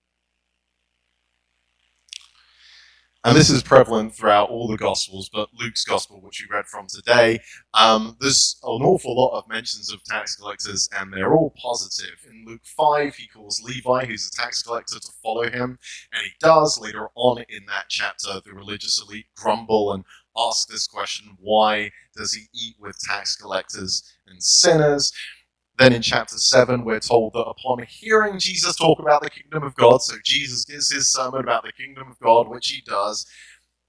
And 3.25 3.35
this 3.35 3.49
is 3.49 3.63
prevalent 3.63 4.13
throughout 4.13 4.51
all 4.51 4.67
the 4.67 4.77
Gospels, 4.77 5.31
but 5.33 5.49
Luke's 5.59 5.83
Gospel, 5.83 6.21
which 6.21 6.39
we 6.39 6.55
read 6.55 6.67
from 6.67 6.85
today, 6.85 7.39
um, 7.73 8.15
there's 8.21 8.59
an 8.61 8.83
awful 8.83 9.15
lot 9.19 9.35
of 9.35 9.49
mentions 9.49 9.91
of 9.91 10.03
tax 10.03 10.35
collectors, 10.35 10.87
and 10.95 11.11
they're 11.11 11.33
all 11.33 11.51
positive. 11.59 12.23
In 12.29 12.45
Luke 12.45 12.61
5, 12.63 13.15
he 13.15 13.27
calls 13.27 13.63
Levi, 13.63 14.05
who's 14.05 14.27
a 14.27 14.39
tax 14.39 14.61
collector, 14.61 14.99
to 14.99 15.11
follow 15.23 15.49
him, 15.49 15.79
and 16.13 16.21
he 16.23 16.33
does. 16.39 16.79
Later 16.79 17.07
on 17.15 17.43
in 17.49 17.65
that 17.65 17.85
chapter, 17.89 18.41
the 18.45 18.53
religious 18.53 19.01
elite 19.01 19.25
grumble 19.35 19.91
and 19.91 20.05
ask 20.37 20.67
this 20.67 20.87
question 20.87 21.37
why 21.39 21.91
does 22.15 22.33
he 22.33 22.45
eat 22.53 22.75
with 22.79 22.97
tax 22.99 23.35
collectors 23.35 24.03
and 24.27 24.41
sinners? 24.41 25.11
Then 25.77 25.91
in 25.91 26.01
chapter 26.01 26.37
7, 26.37 26.85
we're 26.85 27.01
told 27.01 27.33
that 27.33 27.39
upon 27.43 27.85
hearing 27.89 28.39
Jesus 28.39 28.77
talk 28.77 28.99
about 28.99 29.21
the 29.21 29.29
kingdom 29.29 29.63
of 29.63 29.75
God, 29.75 30.01
so 30.01 30.15
Jesus 30.23 30.63
gives 30.63 30.89
his 30.89 31.11
sermon 31.11 31.41
about 31.41 31.63
the 31.63 31.73
kingdom 31.73 32.09
of 32.09 32.17
God, 32.19 32.47
which 32.47 32.69
he 32.69 32.81
does, 32.81 33.25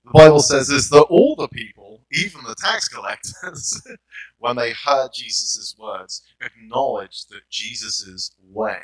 the 0.07 0.13
Bible 0.13 0.41
says 0.41 0.71
is 0.71 0.89
that 0.91 1.03
all 1.03 1.35
the 1.35 1.49
people, 1.49 2.05
even 2.13 2.45
the 2.45 2.55
tax 2.55 2.87
collectors, 2.87 3.83
when 4.39 4.55
they 4.55 4.73
heard 4.73 5.11
Jesus' 5.13 5.75
words, 5.77 6.23
acknowledged 6.41 7.29
that 7.31 7.51
Jesus' 7.51 8.31
way 8.41 8.79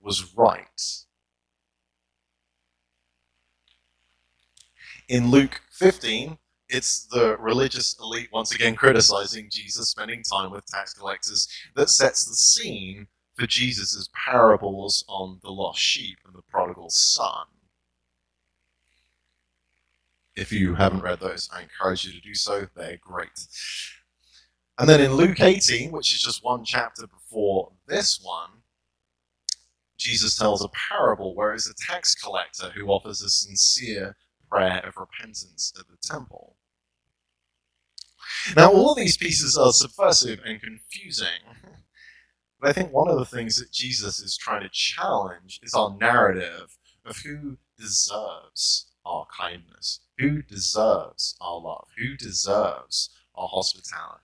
was 0.00 0.32
right. 0.36 0.80
In 5.08 5.32
Luke 5.32 5.60
15, 5.72 6.38
it's 6.70 7.06
the 7.06 7.36
religious 7.38 7.96
elite 8.00 8.28
once 8.32 8.54
again 8.54 8.76
criticizing 8.76 9.48
Jesus 9.50 9.90
spending 9.90 10.22
time 10.22 10.50
with 10.50 10.64
tax 10.66 10.94
collectors 10.94 11.48
that 11.74 11.90
sets 11.90 12.24
the 12.24 12.34
scene 12.34 13.08
for 13.34 13.46
Jesus' 13.46 14.08
parables 14.14 15.04
on 15.08 15.40
the 15.42 15.50
lost 15.50 15.80
sheep 15.80 16.18
and 16.24 16.34
the 16.34 16.42
prodigal 16.42 16.90
son. 16.90 17.46
If 20.36 20.52
you 20.52 20.74
haven't 20.76 21.02
read 21.02 21.20
those, 21.20 21.50
I 21.52 21.62
encourage 21.62 22.04
you 22.04 22.12
to 22.12 22.20
do 22.20 22.34
so. 22.34 22.68
They're 22.76 22.98
great. 23.02 23.46
And 24.78 24.88
then 24.88 25.00
in 25.00 25.14
Luke 25.14 25.40
18, 25.40 25.90
which 25.90 26.14
is 26.14 26.22
just 26.22 26.44
one 26.44 26.64
chapter 26.64 27.06
before 27.06 27.72
this 27.86 28.20
one, 28.22 28.62
Jesus 29.98 30.38
tells 30.38 30.64
a 30.64 30.70
parable 30.88 31.34
where 31.34 31.52
it's 31.52 31.68
a 31.68 31.74
tax 31.74 32.14
collector 32.14 32.70
who 32.70 32.88
offers 32.88 33.20
a 33.20 33.28
sincere 33.28 34.16
prayer 34.50 34.80
of 34.86 34.96
repentance 34.96 35.72
at 35.78 35.86
the 35.88 35.96
temple. 36.02 36.39
Now, 38.56 38.72
all 38.72 38.92
of 38.92 38.98
these 38.98 39.16
pieces 39.16 39.56
are 39.56 39.72
subversive 39.72 40.40
and 40.44 40.60
confusing. 40.60 41.28
But 42.60 42.70
I 42.70 42.72
think 42.72 42.92
one 42.92 43.08
of 43.08 43.18
the 43.18 43.24
things 43.24 43.56
that 43.56 43.72
Jesus 43.72 44.20
is 44.20 44.36
trying 44.36 44.62
to 44.62 44.68
challenge 44.70 45.60
is 45.62 45.74
our 45.74 45.96
narrative 45.98 46.76
of 47.04 47.18
who 47.18 47.58
deserves 47.78 48.90
our 49.06 49.26
kindness, 49.36 50.00
who 50.18 50.42
deserves 50.42 51.36
our 51.40 51.58
love, 51.58 51.88
who 51.96 52.16
deserves 52.16 53.10
our 53.34 53.48
hospitality. 53.48 54.20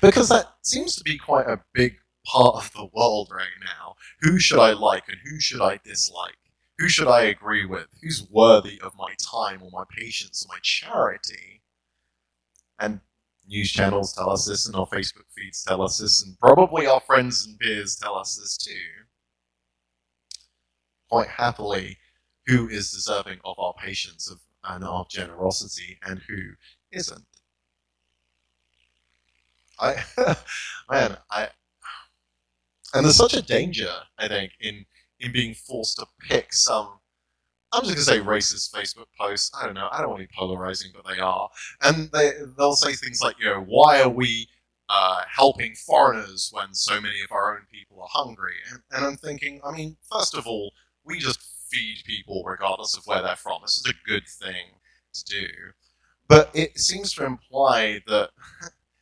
Because 0.00 0.28
that 0.28 0.54
seems 0.62 0.96
to 0.96 1.04
be 1.04 1.18
quite 1.18 1.46
a 1.46 1.62
big 1.74 1.96
part 2.24 2.56
of 2.56 2.72
the 2.72 2.88
world 2.94 3.30
right 3.32 3.46
now. 3.64 3.96
Who 4.22 4.38
should 4.38 4.58
I 4.58 4.72
like 4.72 5.04
and 5.08 5.18
who 5.24 5.38
should 5.38 5.60
I 5.60 5.78
dislike? 5.84 6.36
Who 6.78 6.88
should 6.88 7.08
I 7.08 7.22
agree 7.22 7.64
with? 7.64 7.86
Who's 8.02 8.26
worthy 8.30 8.80
of 8.80 8.96
my 8.96 9.14
time 9.18 9.62
or 9.62 9.70
my 9.70 9.84
patience 9.96 10.44
or 10.44 10.54
my 10.54 10.58
charity? 10.62 11.62
And 12.78 13.00
news 13.46 13.70
channels 13.70 14.12
tell 14.12 14.30
us 14.30 14.46
this, 14.46 14.66
and 14.66 14.74
our 14.76 14.86
Facebook 14.86 15.24
feeds 15.36 15.62
tell 15.62 15.82
us 15.82 15.98
this, 15.98 16.24
and 16.24 16.38
probably 16.38 16.86
our 16.86 17.00
friends 17.00 17.46
and 17.46 17.58
peers 17.58 17.96
tell 17.96 18.16
us 18.16 18.36
this 18.36 18.56
too. 18.56 18.72
Quite 21.10 21.28
happily, 21.28 21.98
who 22.46 22.68
is 22.68 22.90
deserving 22.90 23.38
of 23.44 23.58
our 23.58 23.74
patience 23.74 24.30
of, 24.30 24.38
and 24.64 24.84
our 24.84 25.06
generosity, 25.10 25.98
and 26.06 26.20
who 26.28 26.36
isn't. 26.92 27.24
I, 29.78 30.02
man, 30.90 31.16
I, 31.30 31.48
and 32.94 33.04
there's 33.04 33.16
such 33.16 33.34
a 33.34 33.42
danger, 33.42 33.92
I 34.18 34.28
think, 34.28 34.52
in 34.60 34.84
in 35.18 35.32
being 35.32 35.54
forced 35.54 35.96
to 35.96 36.06
pick 36.28 36.52
some 36.52 36.98
I'm 37.72 37.84
just 37.84 37.94
gonna 38.08 38.20
say 38.20 38.24
racist 38.24 38.72
Facebook 38.74 39.06
posts. 39.18 39.50
I 39.60 39.66
don't 39.66 39.74
know. 39.74 39.88
I 39.92 40.00
don't 40.00 40.10
want 40.10 40.22
to 40.22 40.28
be 40.28 40.34
polarizing, 40.36 40.92
but 40.94 41.04
they 41.12 41.20
are. 41.20 41.48
And 41.82 42.10
they 42.12 42.32
they'll 42.56 42.76
say 42.76 42.94
things 42.94 43.20
like, 43.20 43.38
you 43.38 43.46
know, 43.46 43.64
why 43.66 44.00
are 44.02 44.08
we 44.08 44.48
uh, 44.88 45.22
helping 45.28 45.74
foreigners 45.74 46.50
when 46.52 46.72
so 46.74 47.00
many 47.00 47.20
of 47.22 47.32
our 47.32 47.54
own 47.56 47.66
people 47.70 48.00
are 48.02 48.08
hungry? 48.10 48.54
And, 48.72 48.80
and 48.92 49.04
I'm 49.04 49.16
thinking, 49.16 49.60
I 49.64 49.72
mean, 49.72 49.96
first 50.10 50.34
of 50.36 50.46
all, 50.46 50.72
we 51.04 51.18
just 51.18 51.40
feed 51.70 51.98
people 52.06 52.44
regardless 52.46 52.96
of 52.96 53.04
where 53.06 53.22
they're 53.22 53.36
from. 53.36 53.60
This 53.62 53.78
is 53.78 53.86
a 53.90 54.08
good 54.10 54.24
thing 54.28 54.66
to 55.14 55.24
do. 55.24 55.48
But 56.28 56.50
it 56.54 56.78
seems 56.78 57.12
to 57.14 57.26
imply 57.26 58.00
that 58.06 58.30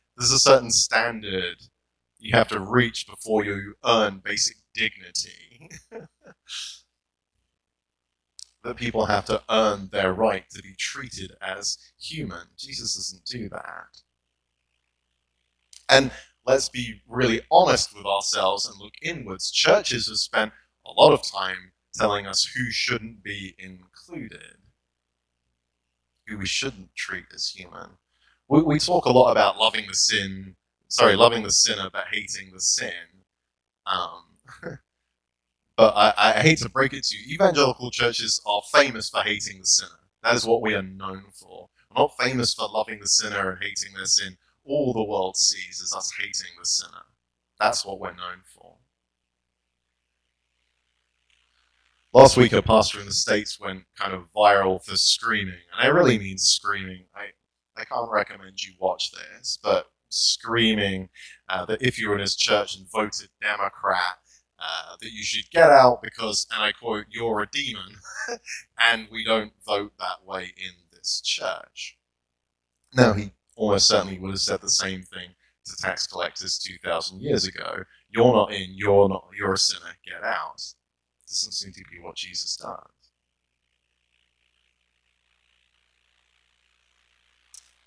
there's 0.17 0.31
a 0.31 0.39
certain 0.39 0.71
standard 0.71 1.57
you 2.19 2.35
have 2.35 2.47
to 2.49 2.59
reach 2.59 3.07
before 3.07 3.45
you 3.45 3.75
earn 3.85 4.21
basic 4.23 4.57
dignity. 4.73 5.69
that 8.65 8.75
people 8.75 9.05
have 9.05 9.25
to 9.25 9.41
earn 9.49 9.89
their 9.91 10.13
right 10.13 10.49
to 10.49 10.61
be 10.61 10.73
treated 10.77 11.31
as 11.41 11.77
human. 11.99 12.47
Jesus 12.57 12.95
doesn't 12.95 13.25
do 13.25 13.47
that. 13.49 14.01
And 15.87 16.11
let's 16.45 16.67
be 16.67 17.01
really 17.07 17.41
honest 17.51 17.95
with 17.95 18.05
ourselves 18.05 18.65
and 18.67 18.79
look 18.79 18.93
inwards. 19.01 19.51
Churches 19.51 20.07
have 20.07 20.17
spent 20.17 20.51
a 20.85 20.91
lot 20.91 21.13
of 21.13 21.21
time 21.21 21.73
telling 21.93 22.25
us 22.25 22.51
who 22.55 22.71
shouldn't 22.71 23.23
be 23.23 23.55
included, 23.59 24.57
who 26.27 26.39
we 26.39 26.45
shouldn't 26.47 26.95
treat 26.95 27.25
as 27.33 27.49
human. 27.49 27.91
We, 28.47 28.63
we 28.63 28.79
talk 28.79 29.05
a 29.05 29.11
lot 29.11 29.31
about 29.31 29.57
loving 29.57 29.85
the 29.87 29.95
sin, 29.95 30.55
sorry, 30.87 31.15
loving 31.15 31.43
the 31.43 31.51
sinner 31.51 31.89
but 31.91 32.05
hating 32.11 32.51
the 32.51 32.61
sin. 32.61 32.91
Um, 33.85 34.23
But 35.77 35.93
I, 35.95 36.13
I 36.17 36.31
hate 36.41 36.59
to 36.59 36.69
break 36.69 36.93
it 36.93 37.03
to 37.05 37.17
you, 37.17 37.35
evangelical 37.35 37.91
churches 37.91 38.41
are 38.45 38.61
famous 38.73 39.09
for 39.09 39.21
hating 39.21 39.59
the 39.59 39.65
sinner. 39.65 39.99
That 40.23 40.35
is 40.35 40.45
what 40.45 40.61
we 40.61 40.73
are 40.73 40.81
known 40.81 41.25
for. 41.33 41.69
We're 41.89 42.01
not 42.01 42.17
famous 42.17 42.53
for 42.53 42.67
loving 42.69 42.99
the 42.99 43.07
sinner 43.07 43.51
and 43.51 43.61
hating 43.61 43.93
their 43.95 44.05
sin. 44.05 44.37
All 44.63 44.93
the 44.93 45.03
world 45.03 45.35
sees 45.35 45.81
is 45.81 45.93
us 45.95 46.11
hating 46.17 46.53
the 46.57 46.65
sinner. 46.65 47.03
That's 47.59 47.85
what 47.85 47.99
we're 47.99 48.11
known 48.11 48.41
for. 48.53 48.77
Last 52.13 52.37
week, 52.37 52.53
a 52.53 52.61
pastor 52.61 53.01
in 53.01 53.07
the 53.07 53.11
States 53.11 53.59
went 53.59 53.83
kind 53.99 54.13
of 54.13 54.31
viral 54.33 54.83
for 54.83 54.95
screaming, 54.95 55.59
and 55.73 55.85
I 55.85 55.87
really 55.87 56.17
mean 56.17 56.37
screaming. 56.37 57.03
I, 57.13 57.25
I 57.79 57.83
can't 57.83 58.09
recommend 58.09 58.63
you 58.63 58.71
watch 58.79 59.11
this, 59.11 59.59
but 59.61 59.87
screaming 60.07 61.09
uh, 61.49 61.65
that 61.65 61.81
if 61.81 61.99
you 61.99 62.07
were 62.07 62.15
in 62.15 62.21
his 62.21 62.37
church 62.37 62.77
and 62.77 62.89
voted 62.89 63.29
Democrat, 63.41 64.19
uh, 64.59 64.95
that 65.01 65.11
you 65.11 65.23
should 65.23 65.49
get 65.51 65.69
out 65.69 66.01
because, 66.01 66.47
and 66.51 66.63
I 66.63 66.71
quote, 66.71 67.05
you're 67.09 67.41
a 67.41 67.47
demon, 67.47 67.97
and 68.79 69.07
we 69.11 69.23
don't 69.23 69.53
vote 69.65 69.93
that 69.99 70.25
way 70.25 70.53
in 70.57 70.71
this 70.91 71.21
church. 71.21 71.97
Now, 72.93 73.13
he 73.13 73.31
almost 73.55 73.87
certainly 73.87 74.19
would 74.19 74.31
have 74.31 74.39
said 74.39 74.61
the 74.61 74.69
same 74.69 75.03
thing 75.03 75.29
to 75.65 75.75
tax 75.77 76.07
collectors 76.07 76.57
2,000 76.59 77.21
years 77.21 77.45
ago. 77.45 77.83
You're 78.09 78.33
not 78.33 78.53
in, 78.53 78.69
you're 78.75 79.09
not, 79.09 79.27
you're 79.37 79.53
a 79.53 79.57
sinner, 79.57 79.95
get 80.05 80.23
out. 80.23 80.61
Doesn't 81.27 81.53
seem 81.53 81.73
to 81.73 81.83
be 81.91 81.99
what 81.99 82.15
Jesus 82.15 82.55
does. 82.55 82.77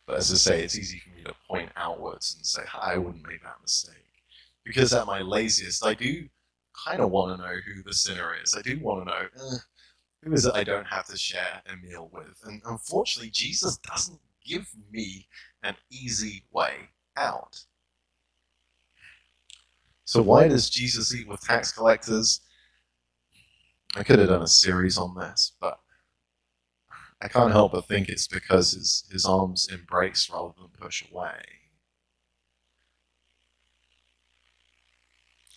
But 0.07 0.17
as 0.17 0.33
I 0.33 0.37
say, 0.37 0.63
it's 0.63 0.77
easy 0.79 0.99
for 0.99 1.11
me 1.11 1.23
to 1.25 1.35
point 1.49 1.71
outwards 1.77 2.35
and 2.37 2.45
say, 2.45 2.63
I 2.75 2.97
wouldn't 2.97 3.29
make 3.29 3.43
that 3.43 3.61
mistake. 3.63 3.95
Because 4.65 4.93
at 4.95 5.07
my 5.07 5.21
laziest, 5.21 5.85
I 5.85 5.95
do 5.95 6.29
kind 6.87 7.01
of 7.01 7.11
want 7.11 7.37
to 7.37 7.45
know 7.45 7.55
who 7.67 7.83
the 7.83 7.95
sinner 7.95 8.35
is. 8.43 8.55
I 8.57 8.63
do 8.63 8.79
want 8.81 9.07
to 9.07 9.13
know, 9.13 9.21
eh, 9.21 9.57
Who 10.23 10.33
is 10.33 10.45
it 10.45 10.55
I 10.55 10.65
don't 10.65 10.87
have 10.87 11.07
to 11.07 11.17
share 11.17 11.63
a 11.67 11.77
meal 11.77 12.11
with? 12.13 12.41
And 12.45 12.63
unfortunately, 12.67 13.31
Jesus 13.31 13.79
doesn't 13.79 14.21
give 14.45 14.69
me 14.91 15.29
an 15.63 15.77
easy 15.91 16.45
way 16.53 16.91
out. 17.17 17.65
So, 20.05 20.23
why 20.23 20.49
does 20.49 20.71
Jesus 20.71 21.15
eat 21.15 21.29
with 21.29 21.41
tax 21.43 21.71
collectors? 21.73 22.41
I 23.95 24.03
could 24.03 24.19
have 24.19 24.29
done 24.29 24.43
a 24.43 24.49
series 24.49 24.97
on 24.97 25.15
this, 25.15 25.53
but 25.61 25.81
I 27.21 27.29
can't 27.29 27.53
help 27.53 27.73
but 27.73 27.87
think 27.89 28.09
it's 28.09 28.29
because 28.29 28.73
his, 28.73 29.05
his 29.11 29.25
arms 29.25 29.69
embrace 29.71 30.31
rather 30.33 30.53
than 30.57 30.69
push 30.81 31.05
away. 31.11 31.43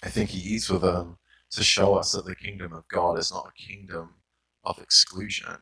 I 0.03 0.09
think 0.09 0.29
he 0.29 0.39
eats 0.39 0.69
with 0.69 0.81
them 0.81 1.17
to 1.51 1.63
show 1.63 1.95
us 1.95 2.13
that 2.13 2.25
the 2.25 2.35
kingdom 2.35 2.73
of 2.73 2.87
God 2.87 3.19
is 3.19 3.31
not 3.31 3.49
a 3.49 3.61
kingdom 3.61 4.15
of 4.63 4.79
exclusion. 4.79 5.57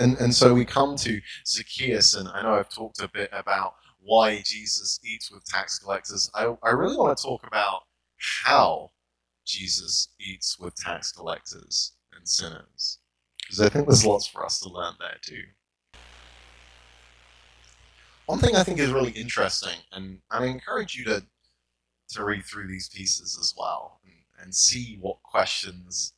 And, 0.00 0.16
and 0.18 0.34
so 0.34 0.54
we 0.54 0.64
come 0.64 0.96
to 0.96 1.20
Zacchaeus, 1.46 2.14
and 2.14 2.28
I 2.28 2.42
know 2.42 2.54
I've 2.54 2.68
talked 2.68 3.00
a 3.00 3.08
bit 3.08 3.30
about 3.32 3.74
why 4.00 4.42
Jesus 4.44 5.00
eats 5.04 5.30
with 5.30 5.44
tax 5.44 5.78
collectors. 5.78 6.30
I, 6.34 6.54
I 6.62 6.70
really 6.70 6.96
want 6.96 7.16
to 7.18 7.22
talk 7.22 7.44
about 7.46 7.82
how 8.16 8.90
Jesus 9.44 10.08
eats 10.20 10.58
with 10.58 10.74
tax 10.76 11.10
collectors 11.12 11.94
and 12.16 12.28
sinners, 12.28 12.98
because 13.40 13.60
I 13.60 13.68
think 13.68 13.86
there's 13.86 14.06
lots 14.06 14.26
for 14.26 14.44
us 14.44 14.60
to 14.60 14.68
learn 14.68 14.94
there 15.00 15.16
too. 15.20 15.42
One 18.28 18.38
thing 18.38 18.56
I 18.56 18.62
think 18.62 18.78
is 18.78 18.92
really 18.92 19.12
interesting, 19.12 19.78
and 19.90 20.18
I 20.30 20.44
encourage 20.44 20.94
you 20.94 21.04
to 21.06 21.24
to 22.10 22.24
read 22.24 22.44
through 22.44 22.68
these 22.68 22.90
pieces 22.90 23.38
as 23.40 23.54
well 23.56 24.00
and, 24.04 24.44
and 24.44 24.54
see 24.54 24.98
what 25.00 25.22
questions 25.22 26.12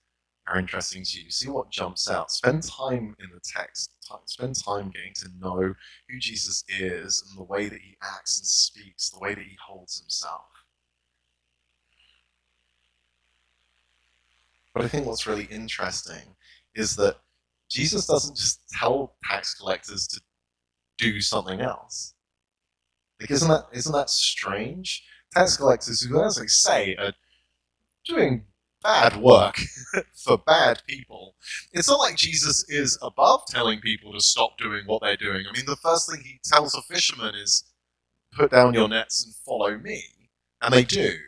are 0.49 0.59
interesting 0.59 1.05
to 1.05 1.21
you. 1.21 1.31
See 1.31 1.49
what 1.49 1.71
jumps 1.71 2.11
out. 2.11 2.33
Spend 2.33 2.65
time 2.65 3.15
in 3.21 3.31
the 3.33 3.41
text. 3.45 3.93
Spend 4.27 4.57
time 4.57 4.91
getting 4.91 5.13
to 5.17 5.29
know 5.39 5.75
who 6.09 6.19
Jesus 6.19 6.65
is 6.69 7.25
and 7.29 7.39
the 7.39 7.45
way 7.45 7.69
that 7.69 7.81
he 7.81 7.97
acts 8.03 8.41
and 8.41 8.47
speaks, 8.47 9.11
the 9.11 9.21
way 9.21 9.35
that 9.35 9.45
he 9.45 9.57
holds 9.65 10.01
himself. 10.01 10.47
But 14.75 14.85
I 14.85 14.89
think 14.89 15.07
what's 15.07 15.29
really 15.29 15.47
interesting 15.49 16.35
is 16.75 16.97
that 16.97 17.19
Jesus 17.69 18.07
doesn't 18.07 18.37
just 18.37 18.69
tell 18.69 19.15
tax 19.29 19.55
collectors 19.55 20.09
to 20.09 20.21
do 21.01 21.21
something 21.21 21.61
else. 21.61 22.15
Like, 23.21 23.31
isn't 23.31 23.49
that 23.49 23.67
isn't 23.73 23.93
that 23.93 24.11
strange? 24.11 25.05
Tax 25.33 25.57
collectors 25.57 26.03
who, 26.03 26.23
as 26.23 26.39
I 26.39 26.47
say, 26.47 26.97
are 26.97 27.13
doing 28.07 28.47
bad 28.83 29.17
work 29.17 29.61
for 30.25 30.39
bad 30.39 30.83
people. 30.87 31.37
It's 31.73 31.89
not 31.89 32.01
like 32.01 32.17
Jesus 32.17 32.65
is 32.69 32.99
above 33.03 33.43
telling 33.49 33.81
people 33.81 34.13
to 34.13 34.21
stop 34.21 34.59
doing 34.59 34.85
what 34.87 35.03
they're 35.03 35.17
doing. 35.17 35.45
I 35.49 35.57
mean, 35.57 35.67
the 35.67 35.77
first 35.77 36.11
thing 36.11 36.23
he 36.23 36.41
tells 36.45 36.75
a 36.75 36.83
fisherman 36.83 37.35
is, 37.35 37.65
"Put 38.33 38.51
down 38.51 38.75
your 38.75 38.89
nets 38.89 39.25
and 39.25 39.35
follow 39.35 39.79
me," 39.79 40.03
and 40.63 40.73
they 40.75 40.85
do 40.85 41.19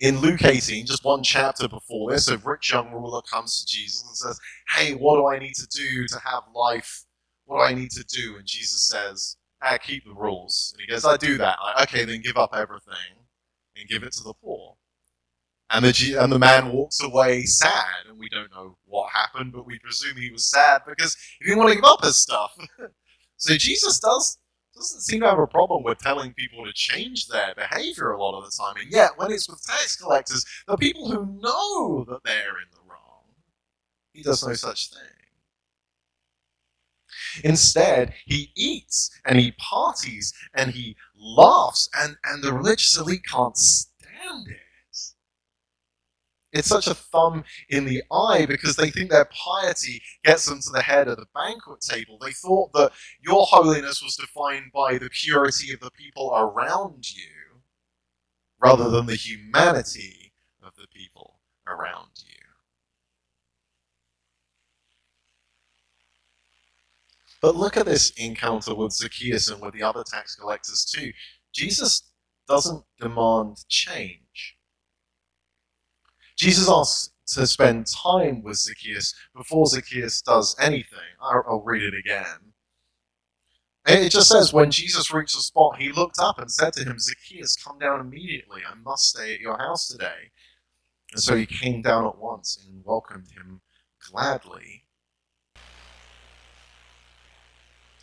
in 0.00 0.18
Luke 0.20 0.42
18, 0.42 0.86
just 0.86 1.04
one 1.04 1.22
chapter 1.22 1.68
before 1.68 2.10
this, 2.10 2.28
a 2.28 2.38
rich 2.38 2.72
young 2.72 2.90
ruler 2.90 3.20
comes 3.22 3.60
to 3.60 3.66
Jesus 3.66 4.02
and 4.02 4.16
says, 4.16 4.40
Hey, 4.70 4.94
what 4.94 5.16
do 5.16 5.26
I 5.26 5.38
need 5.38 5.54
to 5.56 5.66
do 5.66 6.06
to 6.08 6.18
have 6.24 6.44
life? 6.54 7.04
What 7.50 7.66
do 7.66 7.74
I 7.74 7.74
need 7.74 7.90
to 7.92 8.04
do? 8.04 8.36
And 8.36 8.46
Jesus 8.46 8.86
says, 8.86 9.36
I 9.60 9.76
keep 9.76 10.04
the 10.04 10.14
rules. 10.14 10.72
And 10.72 10.80
he 10.80 10.86
goes, 10.86 11.04
I 11.04 11.16
do 11.16 11.36
that. 11.38 11.56
Okay, 11.82 12.04
then 12.04 12.20
give 12.22 12.36
up 12.36 12.50
everything 12.54 12.94
and 13.76 13.88
give 13.88 14.04
it 14.04 14.12
to 14.12 14.22
the 14.22 14.34
poor. 14.34 14.76
And 15.68 15.84
the, 15.84 16.14
and 16.14 16.30
the 16.30 16.38
man 16.38 16.70
walks 16.70 17.02
away 17.02 17.42
sad, 17.42 18.06
and 18.08 18.20
we 18.20 18.28
don't 18.28 18.52
know 18.52 18.76
what 18.84 19.10
happened, 19.10 19.52
but 19.52 19.66
we 19.66 19.80
presume 19.80 20.16
he 20.16 20.30
was 20.30 20.48
sad 20.48 20.82
because 20.86 21.16
he 21.40 21.46
didn't 21.46 21.58
want 21.58 21.70
to 21.70 21.74
give 21.74 21.84
up 21.84 22.04
his 22.04 22.18
stuff. 22.18 22.56
so 23.36 23.56
Jesus 23.56 23.98
does 23.98 24.38
doesn't 24.76 25.00
seem 25.00 25.18
to 25.22 25.28
have 25.28 25.40
a 25.40 25.46
problem 25.48 25.82
with 25.82 25.98
telling 25.98 26.32
people 26.34 26.64
to 26.64 26.72
change 26.72 27.26
their 27.26 27.52
behavior 27.56 28.12
a 28.12 28.22
lot 28.22 28.38
of 28.38 28.44
the 28.44 28.56
time. 28.56 28.76
And 28.80 28.92
yet, 28.92 29.10
when 29.16 29.32
it's 29.32 29.48
with 29.48 29.60
tax 29.66 29.96
collectors, 29.96 30.46
the 30.68 30.76
people 30.76 31.10
who 31.10 31.26
know 31.40 32.04
that 32.08 32.20
they're 32.24 32.60
in 32.60 32.70
the 32.70 32.88
wrong, 32.88 33.24
he 34.12 34.22
does 34.22 34.46
no 34.46 34.54
such 34.54 34.90
thing. 34.90 35.19
Instead, 37.44 38.14
he 38.26 38.52
eats 38.56 39.10
and 39.24 39.38
he 39.38 39.52
parties 39.52 40.32
and 40.54 40.72
he 40.72 40.96
laughs, 41.16 41.88
and, 41.94 42.16
and 42.24 42.42
the 42.42 42.52
religious 42.52 42.96
elite 42.98 43.24
can't 43.30 43.56
stand 43.56 44.48
it. 44.48 44.56
It's 46.52 46.68
such 46.68 46.88
a 46.88 46.94
thumb 46.94 47.44
in 47.68 47.84
the 47.84 48.02
eye 48.10 48.44
because 48.46 48.74
they 48.74 48.90
think 48.90 49.10
their 49.10 49.26
piety 49.26 50.02
gets 50.24 50.46
them 50.46 50.60
to 50.60 50.70
the 50.70 50.82
head 50.82 51.06
of 51.06 51.16
the 51.16 51.26
banquet 51.32 51.80
table. 51.80 52.18
They 52.20 52.32
thought 52.32 52.72
that 52.72 52.90
your 53.20 53.46
holiness 53.46 54.02
was 54.02 54.16
defined 54.16 54.72
by 54.74 54.98
the 54.98 55.10
purity 55.10 55.72
of 55.72 55.80
the 55.80 55.92
people 55.92 56.32
around 56.34 57.04
you 57.14 57.62
rather 58.60 58.90
than 58.90 59.06
the 59.06 59.14
humanity 59.14 60.32
of 60.62 60.74
the 60.74 60.88
people 60.92 61.40
around 61.66 62.10
you. 62.26 62.39
But 67.40 67.56
look 67.56 67.76
at 67.76 67.86
this 67.86 68.10
encounter 68.10 68.74
with 68.74 68.92
Zacchaeus 68.92 69.48
and 69.48 69.62
with 69.62 69.74
the 69.74 69.82
other 69.82 70.04
tax 70.04 70.36
collectors 70.36 70.84
too. 70.84 71.12
Jesus 71.52 72.10
doesn't 72.46 72.84
demand 73.00 73.56
change. 73.68 74.56
Jesus 76.36 76.68
asks 76.68 77.12
to 77.34 77.46
spend 77.46 77.86
time 77.86 78.42
with 78.42 78.56
Zacchaeus 78.56 79.14
before 79.34 79.66
Zacchaeus 79.66 80.20
does 80.22 80.56
anything. 80.58 80.98
I'll, 81.20 81.62
read 81.64 81.82
it 81.82 81.94
again. 81.94 82.52
It 83.86 84.10
just 84.10 84.28
says, 84.28 84.52
when 84.52 84.70
Jesus 84.70 85.12
reached 85.12 85.36
the 85.36 85.42
spot, 85.42 85.80
he 85.80 85.92
looked 85.92 86.18
up 86.18 86.38
and 86.38 86.50
said 86.50 86.72
to 86.74 86.84
him, 86.84 86.98
Zacchaeus, 86.98 87.56
come 87.56 87.78
down 87.78 88.00
immediately. 88.00 88.62
I 88.68 88.74
must 88.74 89.10
stay 89.10 89.34
at 89.34 89.40
your 89.40 89.58
house 89.58 89.88
today. 89.88 90.30
And 91.12 91.22
so 91.22 91.36
he 91.36 91.46
came 91.46 91.82
down 91.82 92.06
at 92.06 92.18
once 92.18 92.66
and 92.66 92.84
welcomed 92.84 93.28
him 93.30 93.60
gladly. 94.10 94.84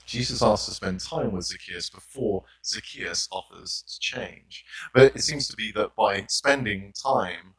Jesus 0.08 0.42
asks 0.42 0.66
to 0.68 0.74
spend 0.74 1.02
time 1.02 1.34
with 1.34 1.46
Zacchaeus 1.46 1.90
before 1.90 2.44
Zacchaeus 2.66 3.28
offers 3.32 3.84
to 3.88 4.00
change. 4.00 4.64
But 4.94 5.16
it 5.16 5.22
seems 5.22 5.48
to 5.50 5.56
be 5.56 5.72
that 5.74 5.96
by 5.96 6.26
spending 6.30 6.94
time 6.94 7.54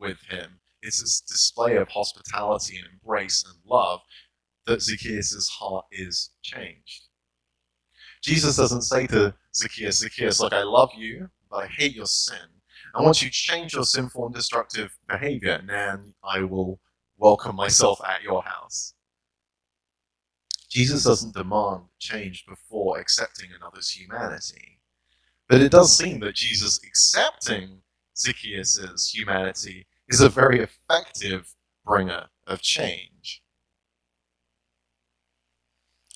with 0.00 0.18
him. 0.28 0.58
It's 0.82 1.00
this 1.00 1.20
display 1.20 1.76
of 1.76 1.88
hospitality 1.88 2.78
and 2.78 2.86
embrace 2.92 3.44
and 3.46 3.54
love 3.70 4.00
that 4.66 4.82
Zacchaeus' 4.82 5.48
heart 5.48 5.84
is 5.92 6.30
changed. 6.42 7.04
Jesus 8.22 8.56
doesn't 8.56 8.82
say 8.82 9.06
to 9.08 9.34
Zacchaeus, 9.54 9.98
Zacchaeus, 9.98 10.40
look, 10.40 10.52
I 10.52 10.62
love 10.62 10.90
you, 10.96 11.28
but 11.50 11.64
I 11.64 11.66
hate 11.66 11.94
your 11.94 12.06
sin. 12.06 12.36
And 12.94 13.04
once 13.04 13.22
you 13.22 13.30
change 13.30 13.74
your 13.74 13.84
sinful 13.84 14.26
and 14.26 14.34
destructive 14.34 14.96
behavior, 15.08 15.62
then 15.66 16.14
I 16.24 16.42
will 16.42 16.80
welcome 17.18 17.56
myself 17.56 18.00
at 18.06 18.22
your 18.22 18.42
house. 18.42 18.94
Jesus 20.70 21.02
doesn't 21.02 21.34
demand 21.34 21.82
change 21.98 22.46
before 22.46 23.00
accepting 23.00 23.50
another's 23.54 23.90
humanity. 23.90 24.78
But 25.48 25.60
it 25.60 25.72
does 25.72 25.96
seem 25.96 26.20
that 26.20 26.36
Jesus 26.36 26.78
accepting 26.86 27.82
Zacchaeus' 28.16 29.12
humanity 29.12 29.88
is 30.08 30.20
a 30.20 30.28
very 30.28 30.60
effective 30.60 31.56
bringer 31.84 32.26
of 32.46 32.62
change. 32.62 33.42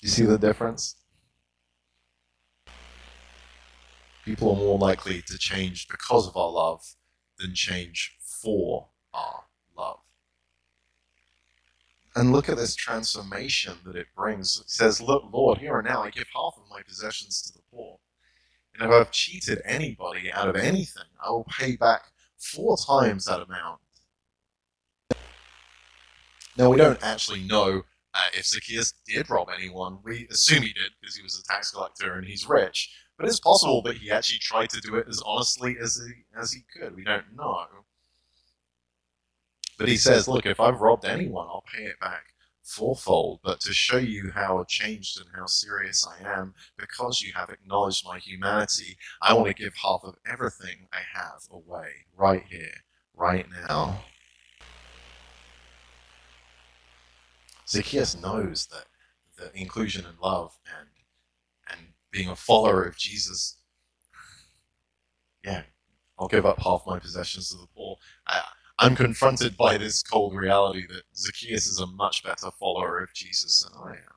You 0.01 0.07
see 0.07 0.23
the 0.23 0.37
difference? 0.37 0.95
People 4.23 4.51
are 4.51 4.57
more 4.57 4.79
likely 4.79 5.21
to 5.23 5.37
change 5.37 5.87
because 5.89 6.27
of 6.27 6.37
our 6.37 6.49
love 6.49 6.95
than 7.37 7.53
change 7.53 8.15
for 8.21 8.87
our 9.13 9.43
love. 9.77 10.04
And 12.15 12.31
look 12.31 12.47
at 12.47 12.55
this 12.55 12.75
transformation 12.75 13.77
that 13.85 13.97
it 13.97 14.07
brings. 14.15 14.63
Says, 14.67 15.01
Look, 15.01 15.23
Lord, 15.33 15.57
here 15.57 15.77
and 15.77 15.87
now 15.87 16.03
I 16.03 16.09
give 16.09 16.27
half 16.33 16.55
of 16.57 16.63
my 16.69 16.81
possessions 16.81 17.41
to 17.41 17.53
the 17.53 17.63
poor. 17.71 17.99
And 18.73 18.87
if 18.89 18.93
I've 18.93 19.11
cheated 19.11 19.61
anybody 19.65 20.31
out 20.31 20.47
of 20.47 20.55
anything, 20.55 21.03
I 21.23 21.29
will 21.29 21.45
pay 21.45 21.75
back 21.75 22.03
four 22.37 22.77
times 22.77 23.25
that 23.25 23.41
amount. 23.41 23.79
Now, 26.57 26.69
we 26.69 26.77
don't 26.77 27.01
actually 27.03 27.41
know 27.41 27.83
uh, 28.13 28.29
if 28.33 28.45
Zacchaeus 28.45 28.93
did 29.05 29.29
rob 29.29 29.49
anyone. 29.53 29.99
We 30.03 30.27
assume 30.31 30.63
he 30.63 30.71
did 30.71 30.91
because 31.01 31.17
he 31.17 31.23
was 31.23 31.37
a 31.37 31.43
tax 31.43 31.71
collector 31.71 32.13
and 32.13 32.25
he's 32.25 32.47
rich. 32.47 32.93
But 33.17 33.27
it's 33.27 33.41
possible 33.41 33.81
that 33.83 33.97
he 33.97 34.09
actually 34.09 34.39
tried 34.39 34.69
to 34.69 34.81
do 34.81 34.95
it 34.95 35.07
as 35.09 35.21
honestly 35.25 35.77
as 35.81 35.95
he, 35.97 36.23
as 36.39 36.53
he 36.53 36.61
could. 36.77 36.95
We 36.95 37.03
don't 37.03 37.35
know. 37.35 37.65
But 39.77 39.89
he 39.89 39.97
says, 39.97 40.27
look, 40.27 40.45
if 40.45 40.59
I've 40.59 40.79
robbed 40.79 41.05
anyone, 41.05 41.47
I'll 41.47 41.65
pay 41.73 41.83
it 41.83 41.99
back 41.99 42.33
fourfold. 42.65 43.39
But 43.43 43.61
to 43.61 43.73
show 43.73 43.97
you 43.97 44.31
how 44.33 44.65
changed 44.67 45.19
and 45.19 45.29
how 45.35 45.45
serious 45.45 46.05
I 46.05 46.27
am, 46.27 46.53
because 46.77 47.21
you 47.21 47.33
have 47.33 47.49
acknowledged 47.49 48.05
my 48.05 48.17
humanity, 48.17 48.97
I 49.21 49.33
want 49.33 49.47
to 49.47 49.53
give 49.53 49.73
half 49.75 50.01
of 50.03 50.15
everything 50.29 50.87
I 50.91 51.01
have 51.13 51.43
away 51.51 51.89
right 52.17 52.43
here, 52.49 52.83
right 53.15 53.45
now. 53.67 54.03
Zacchaeus 57.67 58.19
knows 58.19 58.67
that 58.67 58.85
the 59.37 59.57
inclusion 59.59 60.05
and 60.05 60.19
love 60.19 60.57
and 60.79 60.89
and 61.67 61.93
being 62.11 62.29
a 62.29 62.35
follower 62.35 62.83
of 62.83 62.95
Jesus, 62.95 63.57
yeah, 65.43 65.63
I'll 66.17 66.27
give 66.27 66.45
up 66.45 66.61
half 66.61 66.83
my 66.85 66.99
possessions 66.99 67.49
to 67.49 67.57
the 67.57 67.67
poor. 67.75 67.97
I, 68.27 68.43
I'm 68.77 68.95
confronted 68.95 69.55
by 69.55 69.77
this 69.77 70.03
cold 70.03 70.35
reality 70.35 70.85
that 70.87 71.03
Zacchaeus 71.15 71.67
is 71.67 71.79
a 71.79 71.87
much 71.87 72.23
better 72.23 72.51
follower 72.59 73.01
of 73.01 73.13
Jesus 73.13 73.63
than 73.63 73.81
I 73.81 73.91
am. 73.93 74.15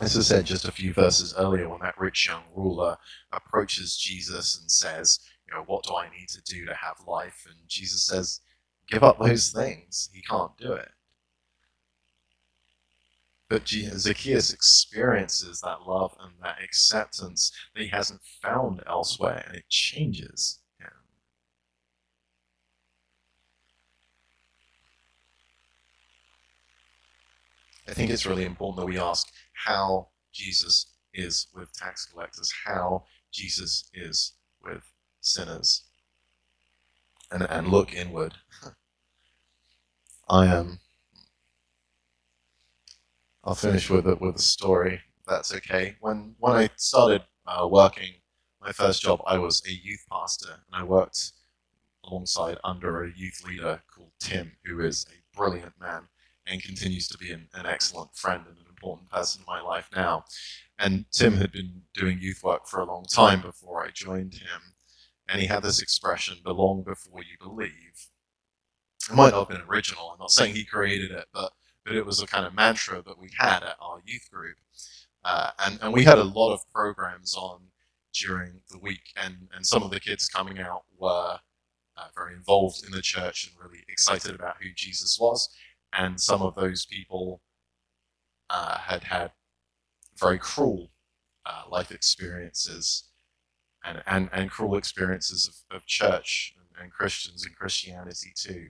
As 0.00 0.18
I 0.18 0.22
said 0.22 0.46
just 0.46 0.66
a 0.66 0.72
few 0.72 0.92
verses 0.92 1.34
earlier, 1.38 1.68
when 1.68 1.80
that 1.80 1.98
rich 1.98 2.26
young 2.28 2.42
ruler 2.56 2.96
approaches 3.32 3.96
Jesus 3.96 4.58
and 4.58 4.70
says, 4.70 5.20
You 5.48 5.54
know, 5.54 5.62
what 5.66 5.84
do 5.84 5.94
I 5.96 6.10
need 6.10 6.28
to 6.30 6.42
do 6.42 6.66
to 6.66 6.74
have 6.74 6.96
life? 7.06 7.46
And 7.48 7.56
Jesus 7.68 8.06
says, 8.06 8.40
Give 8.88 9.04
up 9.04 9.18
those 9.20 9.50
things. 9.52 10.10
He 10.12 10.22
can't 10.22 10.56
do 10.58 10.72
it. 10.72 10.90
But 13.48 13.68
Zacchaeus 13.68 14.52
experiences 14.52 15.60
that 15.60 15.82
love 15.86 16.16
and 16.20 16.32
that 16.42 16.62
acceptance 16.64 17.52
that 17.74 17.82
he 17.82 17.88
hasn't 17.88 18.22
found 18.42 18.82
elsewhere, 18.88 19.44
and 19.46 19.56
it 19.56 19.68
changes 19.68 20.60
him. 20.80 20.90
I 27.86 27.92
think 27.92 28.10
it's 28.10 28.26
really 28.26 28.44
important 28.44 28.78
that 28.78 28.86
we 28.86 28.98
ask 28.98 29.30
how 29.52 30.08
Jesus 30.32 30.86
is 31.12 31.46
with 31.54 31.72
tax 31.72 32.06
collectors, 32.06 32.52
how 32.64 33.04
Jesus 33.32 33.90
is 33.92 34.32
with 34.62 34.82
sinners, 35.20 35.84
and, 37.30 37.42
and 37.42 37.68
look 37.68 37.94
inward. 37.94 38.34
I 40.28 40.46
am. 40.46 40.78
I'll 43.44 43.54
finish 43.54 43.90
with 43.90 44.06
it 44.06 44.20
with 44.20 44.36
a 44.36 44.42
story. 44.42 45.00
That's 45.26 45.54
okay. 45.54 45.96
When 46.00 46.34
when 46.38 46.54
I 46.54 46.70
started 46.76 47.22
uh, 47.46 47.68
working, 47.70 48.14
my 48.60 48.72
first 48.72 49.02
job, 49.02 49.20
I 49.26 49.36
was 49.36 49.62
a 49.66 49.72
youth 49.72 50.04
pastor, 50.10 50.52
and 50.52 50.74
I 50.74 50.82
worked 50.82 51.32
alongside 52.04 52.56
under 52.64 53.04
a 53.04 53.12
youth 53.14 53.42
leader 53.46 53.82
called 53.94 54.12
Tim, 54.20 54.52
who 54.64 54.80
is 54.80 55.06
a 55.10 55.36
brilliant 55.36 55.72
man 55.78 56.08
and 56.46 56.62
continues 56.62 57.08
to 57.08 57.18
be 57.18 57.30
an, 57.30 57.48
an 57.54 57.66
excellent 57.66 58.14
friend 58.14 58.44
and 58.46 58.58
an 58.58 58.66
important 58.68 59.10
person 59.10 59.42
in 59.42 59.46
my 59.46 59.60
life 59.60 59.88
now. 59.94 60.24
And 60.78 61.06
Tim 61.12 61.36
had 61.36 61.52
been 61.52 61.82
doing 61.94 62.18
youth 62.20 62.42
work 62.42 62.66
for 62.66 62.80
a 62.80 62.84
long 62.84 63.04
time 63.10 63.40
before 63.40 63.84
I 63.84 63.90
joined 63.90 64.34
him, 64.34 64.74
and 65.28 65.40
he 65.40 65.46
had 65.46 65.62
this 65.62 65.80
expression, 65.80 66.38
"Belong 66.44 66.82
before 66.82 67.22
you 67.22 67.36
believe." 67.40 68.08
It 69.10 69.14
might 69.14 69.32
not 69.32 69.48
have 69.48 69.56
been 69.56 69.68
original. 69.68 70.10
I'm 70.10 70.18
not 70.18 70.30
saying 70.30 70.54
he 70.54 70.64
created 70.64 71.10
it, 71.10 71.26
but 71.32 71.52
but 71.84 71.94
it 71.94 72.06
was 72.06 72.20
a 72.20 72.26
kind 72.26 72.46
of 72.46 72.54
mantra 72.54 73.02
that 73.02 73.18
we 73.18 73.28
had 73.38 73.62
at 73.62 73.76
our 73.80 74.00
youth 74.04 74.28
group. 74.30 74.56
Uh, 75.24 75.50
and, 75.64 75.78
and 75.82 75.92
we 75.92 76.04
had 76.04 76.18
a 76.18 76.24
lot 76.24 76.52
of 76.52 76.60
programs 76.70 77.34
on 77.34 77.60
during 78.12 78.60
the 78.70 78.78
week, 78.78 79.12
and, 79.16 79.48
and 79.54 79.66
some 79.66 79.82
of 79.82 79.90
the 79.90 80.00
kids 80.00 80.28
coming 80.28 80.60
out 80.60 80.84
were 80.98 81.38
uh, 81.96 82.06
very 82.14 82.34
involved 82.34 82.84
in 82.84 82.92
the 82.92 83.02
church 83.02 83.46
and 83.46 83.54
really 83.62 83.84
excited 83.88 84.34
about 84.34 84.56
who 84.62 84.68
Jesus 84.74 85.18
was. 85.18 85.48
And 85.96 86.20
some 86.20 86.42
of 86.42 86.54
those 86.54 86.86
people 86.86 87.40
uh, 88.50 88.78
had 88.78 89.04
had 89.04 89.32
very 90.18 90.38
cruel 90.38 90.90
uh, 91.46 91.62
life 91.70 91.90
experiences 91.90 93.04
and, 93.84 94.02
and, 94.06 94.30
and 94.32 94.50
cruel 94.50 94.76
experiences 94.76 95.64
of, 95.70 95.76
of 95.76 95.86
church 95.86 96.54
and, 96.56 96.82
and 96.82 96.92
Christians 96.92 97.44
and 97.44 97.54
Christianity 97.54 98.32
too. 98.36 98.68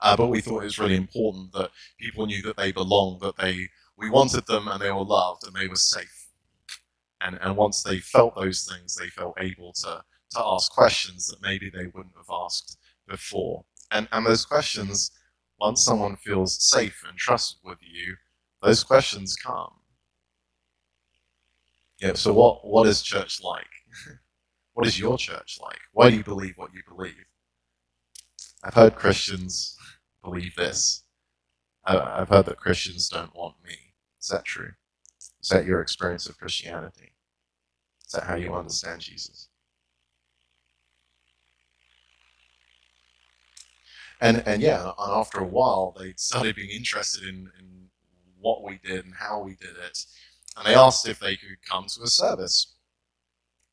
Uh, 0.00 0.16
but 0.16 0.28
we 0.28 0.40
thought 0.40 0.62
it 0.62 0.64
was 0.64 0.78
really 0.78 0.96
important 0.96 1.52
that 1.52 1.70
people 1.98 2.26
knew 2.26 2.42
that 2.42 2.56
they 2.56 2.72
belonged, 2.72 3.20
that 3.20 3.36
they 3.36 3.68
we 3.96 4.10
wanted 4.10 4.44
them 4.46 4.66
and 4.66 4.80
they 4.80 4.90
were 4.90 5.04
loved 5.04 5.46
and 5.46 5.54
they 5.54 5.68
were 5.68 5.76
safe. 5.76 6.28
And 7.20 7.38
and 7.40 7.56
once 7.56 7.82
they 7.82 7.98
felt 7.98 8.34
those 8.34 8.68
things, 8.68 8.96
they 8.96 9.08
felt 9.08 9.34
able 9.38 9.72
to 9.74 10.02
to 10.32 10.40
ask 10.44 10.72
questions 10.72 11.28
that 11.28 11.42
maybe 11.42 11.70
they 11.70 11.86
wouldn't 11.86 12.16
have 12.16 12.30
asked 12.30 12.78
before. 13.06 13.64
And 13.92 14.08
and 14.10 14.26
those 14.26 14.44
questions, 14.44 15.12
once 15.62 15.84
someone 15.84 16.16
feels 16.16 16.60
safe 16.60 17.04
and 17.08 17.16
trusted 17.16 17.60
with 17.62 17.78
you, 17.80 18.16
those 18.62 18.82
questions 18.82 19.36
come. 19.36 19.70
Yeah, 22.00 22.14
so 22.14 22.32
what 22.32 22.66
what 22.66 22.88
is 22.88 23.00
church 23.00 23.40
like? 23.44 23.72
what 24.72 24.88
is 24.88 24.98
your 24.98 25.16
church 25.16 25.58
like? 25.62 25.78
Why 25.92 26.10
do 26.10 26.16
you 26.16 26.24
believe 26.24 26.54
what 26.56 26.74
you 26.74 26.82
believe? 26.88 27.26
I've 28.64 28.74
heard 28.74 28.96
Christians 28.96 29.76
believe 30.24 30.56
this. 30.56 31.04
I've 31.84 32.28
heard 32.28 32.46
that 32.46 32.58
Christians 32.58 33.08
don't 33.08 33.34
want 33.34 33.54
me. 33.64 33.76
Is 34.20 34.28
that 34.28 34.44
true? 34.44 34.72
Is 35.40 35.48
that 35.50 35.64
your 35.64 35.80
experience 35.80 36.28
of 36.28 36.38
Christianity? 36.38 37.14
Is 38.04 38.12
that 38.14 38.24
how 38.24 38.34
you 38.34 38.52
understand 38.52 39.00
Jesus? 39.00 39.48
And 44.22 44.42
and 44.46 44.62
yeah, 44.62 44.92
and 44.98 45.12
after 45.12 45.40
a 45.40 45.46
while, 45.46 45.94
they 45.98 46.14
started 46.16 46.56
being 46.56 46.70
interested 46.70 47.24
in, 47.24 47.50
in 47.60 47.88
what 48.40 48.64
we 48.64 48.80
did 48.84 49.04
and 49.04 49.14
how 49.14 49.42
we 49.42 49.56
did 49.56 49.76
it, 49.86 49.98
and 50.56 50.66
they 50.66 50.74
asked 50.74 51.06
if 51.08 51.18
they 51.20 51.36
could 51.36 51.58
come 51.68 51.86
to 51.88 52.02
a 52.02 52.06
service. 52.08 52.74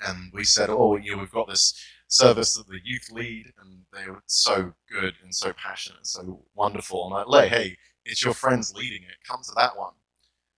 And 0.05 0.31
we 0.33 0.43
said, 0.43 0.69
"Oh, 0.69 0.97
you 0.97 1.13
know, 1.13 1.19
we've 1.19 1.31
got 1.31 1.49
this 1.49 1.73
service 2.09 2.55
that 2.55 2.67
the 2.67 2.79
youth 2.83 3.09
lead, 3.11 3.53
and 3.61 3.81
they 3.93 4.09
were 4.11 4.23
so 4.25 4.73
good 4.91 5.13
and 5.23 5.33
so 5.33 5.53
passionate, 5.53 5.99
and 5.99 6.07
so 6.07 6.43
wonderful. 6.55 7.05
And 7.05 7.15
I 7.15 7.23
like, 7.23 7.49
hey, 7.49 7.77
it's 8.05 8.23
your 8.23 8.33
friends 8.33 8.73
leading 8.75 9.03
it. 9.03 9.15
Come 9.27 9.41
to 9.43 9.51
that 9.55 9.77
one. 9.77 9.93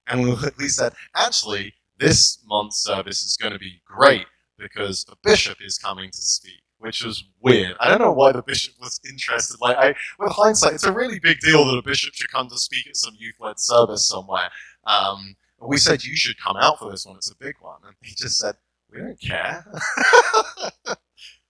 And 0.07 0.23
we, 0.23 0.35
we 0.57 0.67
said, 0.69 0.93
actually, 1.15 1.73
this 1.99 2.39
month's 2.45 2.81
service 2.81 3.23
is 3.23 3.37
going 3.37 3.53
to 3.53 3.59
be 3.59 3.81
great 3.85 4.25
because 4.57 5.05
a 5.11 5.15
bishop 5.23 5.57
is 5.61 5.77
coming 5.77 6.09
to 6.09 6.21
speak, 6.21 6.61
which 6.81 7.03
was 7.03 7.23
weird. 7.41 7.75
I 7.79 7.89
don't 7.89 8.01
know 8.01 8.11
why 8.11 8.31
the 8.31 8.41
bishop 8.41 8.73
was 8.81 8.99
interested. 9.07 9.57
Like, 9.61 9.77
I, 9.77 9.95
with 10.19 10.31
hindsight, 10.31 10.73
it's 10.73 10.83
a 10.83 10.91
really 10.91 11.19
big 11.19 11.39
deal 11.39 11.65
that 11.65 11.77
a 11.77 11.83
bishop 11.83 12.13
should 12.15 12.31
come 12.31 12.49
to 12.49 12.57
speak 12.57 12.87
at 12.87 12.97
some 12.97 13.13
youth-led 13.19 13.59
service 13.59 14.07
somewhere. 14.07 14.49
Um, 14.85 15.35
we 15.61 15.77
said 15.77 16.03
you 16.03 16.15
should 16.15 16.39
come 16.39 16.57
out 16.57 16.79
for 16.79 16.89
this 16.91 17.05
one. 17.05 17.17
It's 17.17 17.31
a 17.31 17.35
big 17.37 17.55
one, 17.61 17.77
and 17.85 17.95
he 18.01 18.15
just 18.15 18.39
said, 18.39 18.55
"We 18.91 18.99
don't 18.99 19.21
care." 19.21 19.65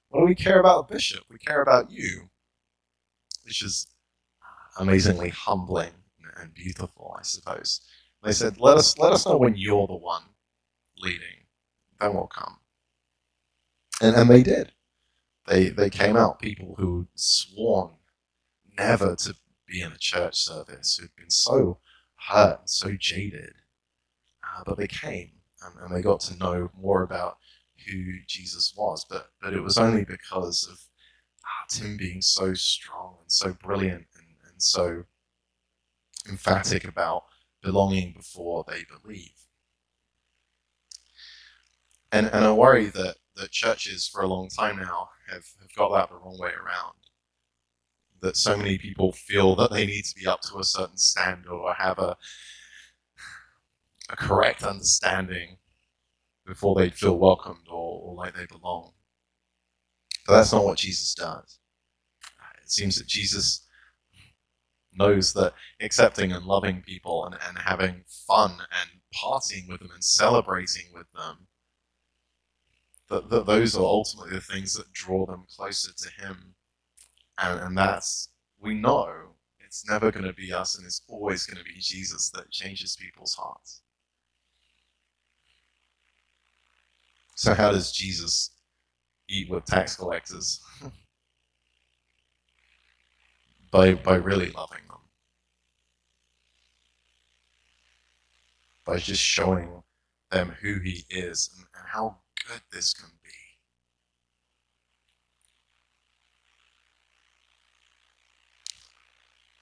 What 0.09 0.21
do 0.21 0.25
we 0.25 0.35
care 0.35 0.59
about 0.59 0.89
a 0.89 0.93
bishop? 0.93 1.23
We 1.29 1.37
care 1.37 1.61
about 1.61 1.89
you, 1.89 2.29
which 3.45 3.63
is 3.63 3.87
amazingly 4.77 5.29
humbling 5.29 5.93
and 6.37 6.53
beautiful, 6.53 7.15
I 7.17 7.23
suppose. 7.23 7.81
They 8.23 8.33
said, 8.33 8.59
"Let 8.59 8.77
us 8.77 8.97
let 8.97 9.13
us 9.13 9.25
know 9.25 9.37
when 9.37 9.55
you're 9.55 9.87
the 9.87 9.95
one 9.95 10.23
leading, 10.97 11.47
then 11.99 12.13
we'll 12.13 12.27
come." 12.27 12.57
And 14.01 14.15
and 14.17 14.29
they 14.29 14.43
did. 14.43 14.73
They 15.51 15.67
they 15.67 15.89
came 15.89 16.15
out. 16.15 16.39
people 16.39 16.75
who 16.77 17.09
sworn 17.15 17.95
never 18.77 19.17
to 19.17 19.35
be 19.67 19.81
in 19.81 19.91
a 19.91 19.97
church 19.97 20.37
service, 20.37 20.95
who'd 20.97 21.13
been 21.17 21.29
so 21.29 21.79
hurt 22.29 22.59
and 22.61 22.69
so 22.69 22.95
jaded, 22.97 23.55
uh, 24.45 24.63
but 24.65 24.77
they 24.77 24.87
came 24.87 25.31
and, 25.61 25.75
and 25.81 25.93
they 25.93 26.01
got 26.01 26.21
to 26.21 26.37
know 26.37 26.71
more 26.73 27.03
about 27.03 27.37
who 27.85 28.13
Jesus 28.27 28.73
was, 28.77 29.05
but 29.09 29.31
but 29.41 29.53
it 29.53 29.59
was 29.61 29.77
only 29.77 30.05
because 30.05 30.65
of 30.71 30.79
ah, 31.45 31.65
Tim 31.67 31.97
being 31.97 32.21
so 32.21 32.53
strong 32.53 33.17
and 33.21 33.31
so 33.31 33.51
brilliant 33.61 34.05
and, 34.15 34.27
and 34.49 34.63
so 34.63 35.03
emphatic 36.29 36.85
about 36.85 37.23
belonging 37.61 38.13
before 38.13 38.63
they 38.69 38.85
believe. 38.85 39.35
And 42.13 42.27
and 42.27 42.45
I 42.45 42.53
worry 42.53 42.85
that 42.85 43.17
that 43.35 43.51
churches 43.51 44.07
for 44.07 44.21
a 44.21 44.27
long 44.27 44.49
time 44.49 44.77
now 44.77 45.09
have, 45.29 45.43
have 45.59 45.75
got 45.75 45.93
that 45.93 46.09
the 46.09 46.15
wrong 46.15 46.37
way 46.39 46.49
around. 46.49 46.95
That 48.21 48.37
so 48.37 48.55
many 48.55 48.77
people 48.77 49.11
feel 49.13 49.55
that 49.55 49.71
they 49.71 49.85
need 49.85 50.05
to 50.05 50.15
be 50.15 50.27
up 50.27 50.41
to 50.41 50.59
a 50.59 50.63
certain 50.63 50.97
standard 50.97 51.49
or 51.49 51.73
have 51.73 51.97
a 51.97 52.17
a 54.11 54.15
correct 54.15 54.63
understanding 54.63 55.57
before 56.45 56.75
they 56.75 56.89
feel 56.89 57.17
welcomed 57.17 57.67
or, 57.69 58.01
or 58.03 58.15
like 58.15 58.35
they 58.35 58.45
belong. 58.45 58.91
But 60.27 60.37
that's 60.37 60.53
not 60.53 60.65
what 60.65 60.77
Jesus 60.77 61.13
does. 61.15 61.59
It 62.61 62.71
seems 62.71 62.97
that 62.97 63.07
Jesus 63.07 63.65
knows 64.93 65.33
that 65.33 65.53
accepting 65.79 66.31
and 66.33 66.45
loving 66.45 66.81
people 66.81 67.25
and, 67.25 67.35
and 67.47 67.57
having 67.57 68.03
fun 68.27 68.51
and 68.51 68.89
partying 69.15 69.69
with 69.69 69.79
them 69.79 69.89
and 69.93 70.03
celebrating 70.03 70.85
with 70.93 71.07
them, 71.13 71.47
that, 73.11 73.29
that 73.29 73.45
those 73.45 73.75
are 73.75 73.83
ultimately 73.83 74.33
the 74.33 74.41
things 74.41 74.73
that 74.73 74.91
draw 74.93 75.25
them 75.25 75.45
closer 75.55 75.91
to 75.93 76.09
Him. 76.25 76.55
And, 77.41 77.59
and 77.59 77.77
that's, 77.77 78.29
we 78.59 78.73
know 78.73 79.11
it's 79.59 79.87
never 79.87 80.11
going 80.11 80.25
to 80.25 80.33
be 80.33 80.51
us 80.51 80.77
and 80.77 80.85
it's 80.85 81.01
always 81.07 81.45
going 81.45 81.57
to 81.57 81.63
be 81.63 81.79
Jesus 81.79 82.29
that 82.31 82.49
changes 82.49 82.95
people's 82.95 83.35
hearts. 83.35 83.81
So, 87.35 87.53
how 87.53 87.71
does 87.71 87.91
Jesus 87.91 88.51
eat 89.27 89.49
with 89.49 89.65
tax 89.65 89.95
collectors 89.95 90.61
by 93.71 93.95
by 93.95 94.15
really 94.15 94.51
loving 94.51 94.83
them, 94.87 94.99
by 98.85 98.97
just 98.97 99.23
showing 99.23 99.81
them 100.29 100.53
who 100.61 100.79
He 100.79 101.05
is 101.09 101.49
and, 101.57 101.65
and 101.75 101.87
how 101.87 102.20
good 102.47 102.61
this 102.71 102.93
can 102.93 103.09
be. 103.23 103.29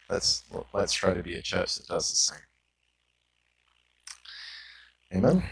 Let's 0.09 0.43
let's 0.73 0.93
try 0.93 1.13
to 1.13 1.21
be 1.23 1.35
a 1.35 1.41
church 1.41 1.75
that 1.75 1.87
does 1.87 2.09
the 2.09 2.15
same. 2.15 2.39
Amen. 5.13 5.43